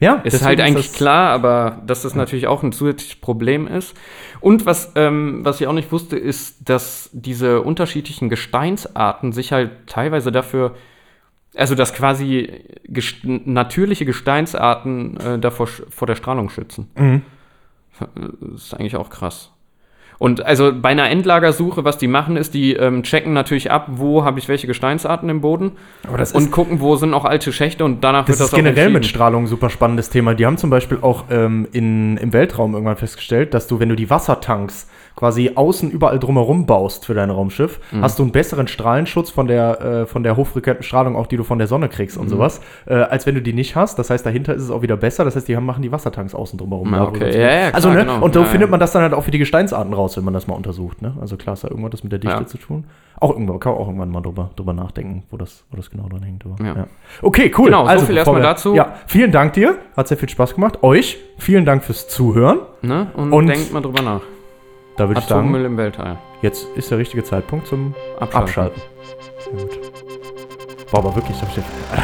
ja 0.00 0.14
ist 0.24 0.44
halt 0.44 0.60
eigentlich 0.60 0.88
das- 0.88 0.96
klar, 0.96 1.30
aber 1.30 1.82
dass 1.86 2.02
das 2.02 2.14
natürlich 2.14 2.46
auch 2.46 2.62
ein 2.62 2.72
zusätzliches 2.72 3.16
Problem 3.16 3.66
ist. 3.66 3.96
Und 4.40 4.66
was, 4.66 4.92
ähm, 4.96 5.44
was 5.44 5.60
ich 5.60 5.66
auch 5.66 5.72
nicht 5.72 5.92
wusste, 5.92 6.16
ist, 6.16 6.68
dass 6.68 7.10
diese 7.12 7.62
unterschiedlichen 7.62 8.28
Gesteinsarten 8.28 9.32
sich 9.32 9.52
halt 9.52 9.86
teilweise 9.86 10.32
dafür, 10.32 10.74
also 11.54 11.74
dass 11.74 11.94
quasi 11.94 12.64
gest 12.84 13.24
natürliche 13.24 14.04
Gesteinsarten 14.04 15.16
äh, 15.18 15.38
davor 15.38 15.66
vor 15.66 16.06
der 16.06 16.16
Strahlung 16.16 16.50
schützen. 16.50 16.90
Mhm. 16.96 17.22
Das 17.98 18.64
ist 18.64 18.74
eigentlich 18.74 18.96
auch 18.96 19.08
krass. 19.08 19.53
Und 20.24 20.46
also 20.46 20.72
bei 20.74 20.88
einer 20.88 21.10
Endlagersuche, 21.10 21.84
was 21.84 21.98
die 21.98 22.06
machen, 22.08 22.38
ist, 22.38 22.54
die 22.54 22.72
ähm, 22.72 23.02
checken 23.02 23.34
natürlich 23.34 23.70
ab, 23.70 23.88
wo 23.90 24.24
habe 24.24 24.38
ich 24.38 24.48
welche 24.48 24.66
Gesteinsarten 24.66 25.28
im 25.28 25.42
Boden 25.42 25.72
und 26.32 26.50
gucken, 26.50 26.80
wo 26.80 26.96
sind 26.96 27.10
noch 27.10 27.26
alte 27.26 27.52
Schächte 27.52 27.84
und 27.84 28.02
danach 28.02 28.24
Das 28.24 28.28
wird 28.28 28.34
ist 28.36 28.40
das 28.40 28.54
auch 28.54 28.56
generell 28.56 28.88
mit. 28.88 29.04
Strahlung 29.04 29.44
ein 29.44 29.46
super 29.48 29.68
spannendes 29.68 30.08
Thema. 30.08 30.32
Die 30.32 30.46
haben 30.46 30.56
zum 30.56 30.70
Beispiel 30.70 30.96
auch 31.02 31.24
ähm, 31.30 31.68
in, 31.72 32.16
im 32.16 32.32
Weltraum 32.32 32.72
irgendwann 32.72 32.96
festgestellt, 32.96 33.52
dass 33.52 33.66
du, 33.66 33.80
wenn 33.80 33.90
du 33.90 33.96
die 33.96 34.08
Wassertanks 34.08 34.88
quasi 35.16 35.52
außen 35.54 35.90
überall 35.90 36.18
drumherum 36.18 36.66
baust 36.66 37.06
für 37.06 37.14
dein 37.14 37.30
Raumschiff, 37.30 37.78
Mhm. 37.92 38.02
hast 38.02 38.18
du 38.18 38.24
einen 38.24 38.32
besseren 38.32 38.66
Strahlenschutz 38.66 39.30
von 39.30 39.46
der, 39.46 39.80
äh, 39.80 40.06
von 40.06 40.22
der 40.24 40.36
hochfrequenten 40.36 40.82
Strahlung, 40.82 41.14
auch 41.16 41.26
die 41.28 41.36
du 41.36 41.44
von 41.44 41.58
der 41.58 41.68
Sonne 41.68 41.88
kriegst 41.88 42.16
Mhm. 42.16 42.22
und 42.24 42.28
sowas, 42.30 42.60
äh, 42.86 42.94
als 42.94 43.24
wenn 43.26 43.34
du 43.36 43.40
die 43.42 43.52
nicht 43.52 43.76
hast. 43.76 43.98
Das 43.98 44.10
heißt, 44.10 44.26
dahinter 44.26 44.54
ist 44.54 44.62
es 44.62 44.70
auch 44.70 44.82
wieder 44.82 44.96
besser. 44.96 45.24
Das 45.24 45.36
heißt, 45.36 45.46
die 45.46 45.54
haben, 45.56 45.66
machen 45.66 45.82
die 45.82 45.92
Wassertanks 45.92 46.34
außen 46.34 46.58
drumherum. 46.58 46.92
Ja, 46.92 47.00
wo 47.02 47.04
okay. 47.08 47.32
Ja, 47.32 47.40
ja, 47.40 47.58
klar, 47.70 47.74
also, 47.74 47.90
ne? 47.90 47.98
genau. 48.00 48.20
Und 48.24 48.34
so 48.34 48.40
Ja, 48.40 48.46
findet 48.46 48.70
man 48.70 48.80
das 48.80 48.90
dann 48.92 49.02
halt 49.02 49.14
auch 49.14 49.22
für 49.22 49.30
die 49.30 49.38
Gesteinsarten 49.38 49.92
raus, 49.94 50.16
wenn 50.16 50.24
man 50.24 50.34
das 50.34 50.46
mal 50.48 50.54
untersucht. 50.54 51.00
Ne? 51.00 51.14
Also 51.20 51.36
klar, 51.36 51.52
ist 51.54 51.62
da 51.64 51.68
irgendwas 51.68 52.02
mit 52.02 52.10
der 52.12 52.18
Dichte 52.18 52.36
Ja. 52.40 52.46
zu 52.46 52.58
tun. 52.58 52.84
Auch 53.20 53.30
irgendwann, 53.30 53.60
kann 53.60 53.72
man 53.72 53.80
auch 53.80 53.86
irgendwann 53.86 54.10
mal 54.10 54.20
drüber, 54.20 54.50
drüber 54.56 54.72
nachdenken, 54.72 55.22
wo 55.30 55.36
das, 55.36 55.62
wo 55.70 55.76
das 55.76 55.88
genau 55.90 56.08
dran 56.08 56.24
hängt. 56.24 56.44
Ja. 56.60 56.88
Okay, 57.22 57.52
cool. 57.56 57.66
Genau, 57.66 57.84
so 57.84 57.90
viel 58.06 58.16
bevor 58.16 58.16
erstmal 58.16 58.42
dazu. 58.42 58.74
Ja, 58.74 58.94
vielen 59.06 59.30
Dank 59.30 59.52
dir. 59.52 59.76
Hat 59.96 60.08
sehr 60.08 60.16
viel 60.18 60.28
Spaß 60.28 60.54
gemacht. 60.56 60.82
Euch, 60.82 61.18
vielen 61.38 61.64
Dank 61.64 61.84
fürs 61.84 62.08
Zuhören. 62.08 62.58
Ne? 62.82 63.06
Und, 63.14 63.32
Und- 63.32 63.46
denkt 63.46 63.72
mal 63.72 63.80
drüber 63.80 64.02
nach. 64.02 64.20
Da 64.96 65.08
würde 65.08 65.20
ich 65.20 65.26
sagen, 65.26 65.40
Atommüll 65.48 65.64
im 65.64 65.76
Weltall. 65.76 66.18
jetzt 66.42 66.66
ist 66.76 66.90
der 66.90 66.98
richtige 66.98 67.24
Zeitpunkt 67.24 67.66
zum 67.66 67.94
Abschalten. 68.18 68.42
Abschalten. 68.42 68.82
Sehr 69.44 69.60
gut. 69.64 69.80
Boah, 70.90 70.98
aber 71.00 71.16
wirklich, 71.16 71.36
hab 71.40 71.48
ich 71.56 71.62
ah, 71.92 72.02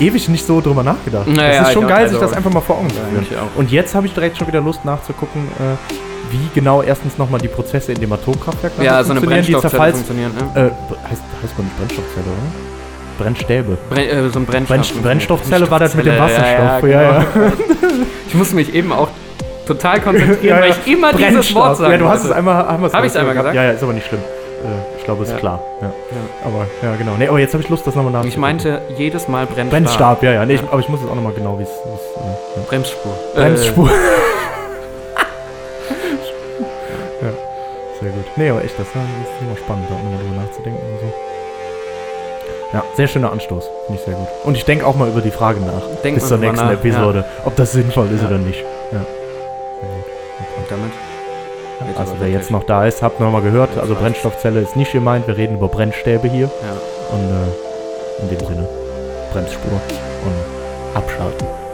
ewig 0.00 0.28
nicht 0.28 0.46
so 0.46 0.60
drüber 0.60 0.82
nachgedacht. 0.84 1.26
Naja, 1.26 1.58
das 1.60 1.68
ist 1.68 1.74
schon 1.74 1.88
geil, 1.88 2.04
also- 2.04 2.18
sich 2.18 2.20
das 2.20 2.32
einfach 2.34 2.52
mal 2.52 2.60
vor 2.60 2.76
Augen 2.78 2.90
zu 2.90 2.96
Ja, 2.96 3.22
führen. 3.22 3.48
Und 3.56 3.72
jetzt 3.72 3.94
habe 3.94 4.06
ich 4.06 4.14
direkt 4.14 4.36
schon 4.38 4.46
wieder 4.46 4.60
Lust 4.60 4.84
nachzugucken, 4.84 5.48
äh, 5.58 6.32
wie 6.32 6.48
genau 6.54 6.82
erstens 6.82 7.18
nochmal 7.18 7.40
die 7.40 7.48
Prozesse 7.48 7.92
in 7.92 8.00
dem 8.00 8.12
Atomkraftwerk 8.12 8.72
Ja, 8.80 9.02
so 9.02 9.10
eine 9.12 9.20
funktionieren, 9.20 9.46
die 9.46 9.52
Brennstoffzelle 9.52 9.92
funktioniert. 9.94 10.34
Ne? 10.34 10.60
Äh, 10.60 11.08
heißt, 11.10 11.22
heißt 11.42 11.58
man 11.58 11.66
nicht 11.66 11.78
Brennstoffzelle, 11.78 12.26
oder? 12.26 13.24
Brennstäbe. 13.24 13.78
Brenn, 13.90 14.08
äh, 14.08 14.28
so 14.30 14.38
ein 14.38 14.46
Brennstoff. 14.46 14.92
Brenn 14.92 15.02
Brennstoffzelle 15.02 15.70
war 15.70 15.80
das 15.80 15.94
mit 15.96 16.06
dem 16.06 16.16
Brennstoffzelle, 16.16 16.64
Wasserstoff. 16.64 16.90
Ja, 16.90 17.02
Ja, 17.02 17.02
ja, 17.02 17.18
ja. 17.18 17.24
genau. 17.34 17.52
Ich 18.28 18.34
musste 18.34 18.54
mich 18.54 18.74
eben 18.74 18.92
auch 18.92 19.08
total 19.68 20.00
konzentrieren, 20.00 20.38
Ja, 20.42 20.56
weil 20.60 20.70
ja. 20.70 20.74
ich 20.84 20.92
immer 20.92 21.12
dieses. 21.12 21.54
Wort 21.54 21.76
sage. 21.76 21.92
Ja, 21.92 21.98
du 21.98 22.08
hast 22.08 22.24
es 22.24 22.32
einmal, 22.32 22.56
haben 22.66 22.82
wir's 22.82 22.92
Hab 22.92 23.04
ich's 23.04 23.14
mal 23.14 23.20
einmal 23.20 23.36
gesagt? 23.36 23.54
Ja, 23.54 23.62
ja, 23.64 23.70
ist 23.70 23.82
aber 23.82 23.92
nicht 23.92 24.06
schlimm. 24.06 24.20
Äh, 24.20 24.98
ich 24.98 25.04
glaube, 25.04 25.22
ist 25.22 25.30
Ja. 25.30 25.36
klar. 25.38 25.60
Ja. 25.80 25.90
Aber, 26.44 26.66
ja, 26.82 26.96
genau. 26.96 27.12
Nee, 27.16 27.28
aber 27.28 27.38
jetzt 27.38 27.54
habe 27.54 27.62
ich 27.62 27.68
Lust, 27.70 27.86
das 27.86 27.94
nochmal 27.94 28.12
nachzugucken. 28.12 28.32
Ich 28.32 28.38
meinte 28.38 28.80
jedes 28.96 29.28
Mal 29.28 29.46
Brennstab. 29.46 29.70
Brennstab, 29.70 30.22
ja, 30.24 30.32
ja. 30.32 30.44
Nee, 30.46 30.54
Ich, 30.54 30.60
Ja. 30.62 30.66
aber 30.72 30.80
ich 30.80 30.88
muss 30.88 31.00
es 31.02 31.08
auch 31.08 31.14
nochmal 31.14 31.32
genau, 31.34 31.56
wie 31.58 31.62
es 31.62 31.68
äh, 31.68 31.72
ja. 32.56 32.62
Bremsspur. 32.68 33.12
Bremsspur. 33.36 33.88
ja, 37.22 37.28
sehr 38.00 38.10
gut. 38.10 38.24
Nee, 38.36 38.50
aber 38.50 38.64
echt, 38.64 38.74
das, 38.78 38.86
äh, 38.88 38.90
das 38.94 39.28
ist 39.34 39.42
immer 39.42 39.56
spannend, 39.56 39.86
da 39.88 39.94
nochmal 39.94 40.18
drüber 40.18 40.42
nachzudenken 40.42 40.80
und 40.92 40.98
so. 41.00 41.12
Ja, 42.74 42.84
sehr 42.96 43.06
schöner 43.08 43.32
Anstoß. 43.32 43.64
Finde 43.86 43.98
ich 44.00 44.04
sehr 44.04 44.14
gut. 44.14 44.28
Und 44.44 44.56
ich 44.56 44.64
denke 44.66 44.86
auch 44.86 44.94
mal 44.94 45.08
über 45.08 45.22
die 45.22 45.30
Frage 45.30 45.58
nach. 45.60 45.80
Denk 46.02 46.16
bis 46.16 46.28
zur 46.28 46.36
nächsten 46.36 46.66
nach, 46.66 46.72
Episode. 46.74 47.24
Ob 47.46 47.56
das 47.56 47.72
sinnvoll 47.72 48.08
ist 48.14 48.20
Ja. 48.20 48.28
oder 48.28 48.36
nicht. 48.38 48.62
Ja. 48.92 49.00
Damit? 50.68 50.92
Jetzt 51.86 51.98
Also 51.98 52.14
wer 52.18 52.28
jetzt 52.28 52.50
noch 52.50 52.64
da 52.64 52.86
ist, 52.86 53.02
habt 53.02 53.20
noch 53.20 53.30
mal 53.30 53.42
gehört. 53.42 53.70
Also. 53.78 53.94
Brennstoffzelle 53.94 54.60
ist 54.60 54.76
nicht 54.76 54.92
gemeint. 54.92 55.26
Wir 55.26 55.36
reden 55.36 55.56
über 55.56 55.68
Brennstäbe 55.68 56.28
hier. 56.28 56.46
Ja. 56.46 57.14
Und 57.14 57.24
äh, 57.30 58.22
in 58.22 58.28
dem 58.30 58.46
Sinne 58.46 58.68
Bremsspur 59.32 59.72
und 59.72 60.96
abschalten. 60.96 61.67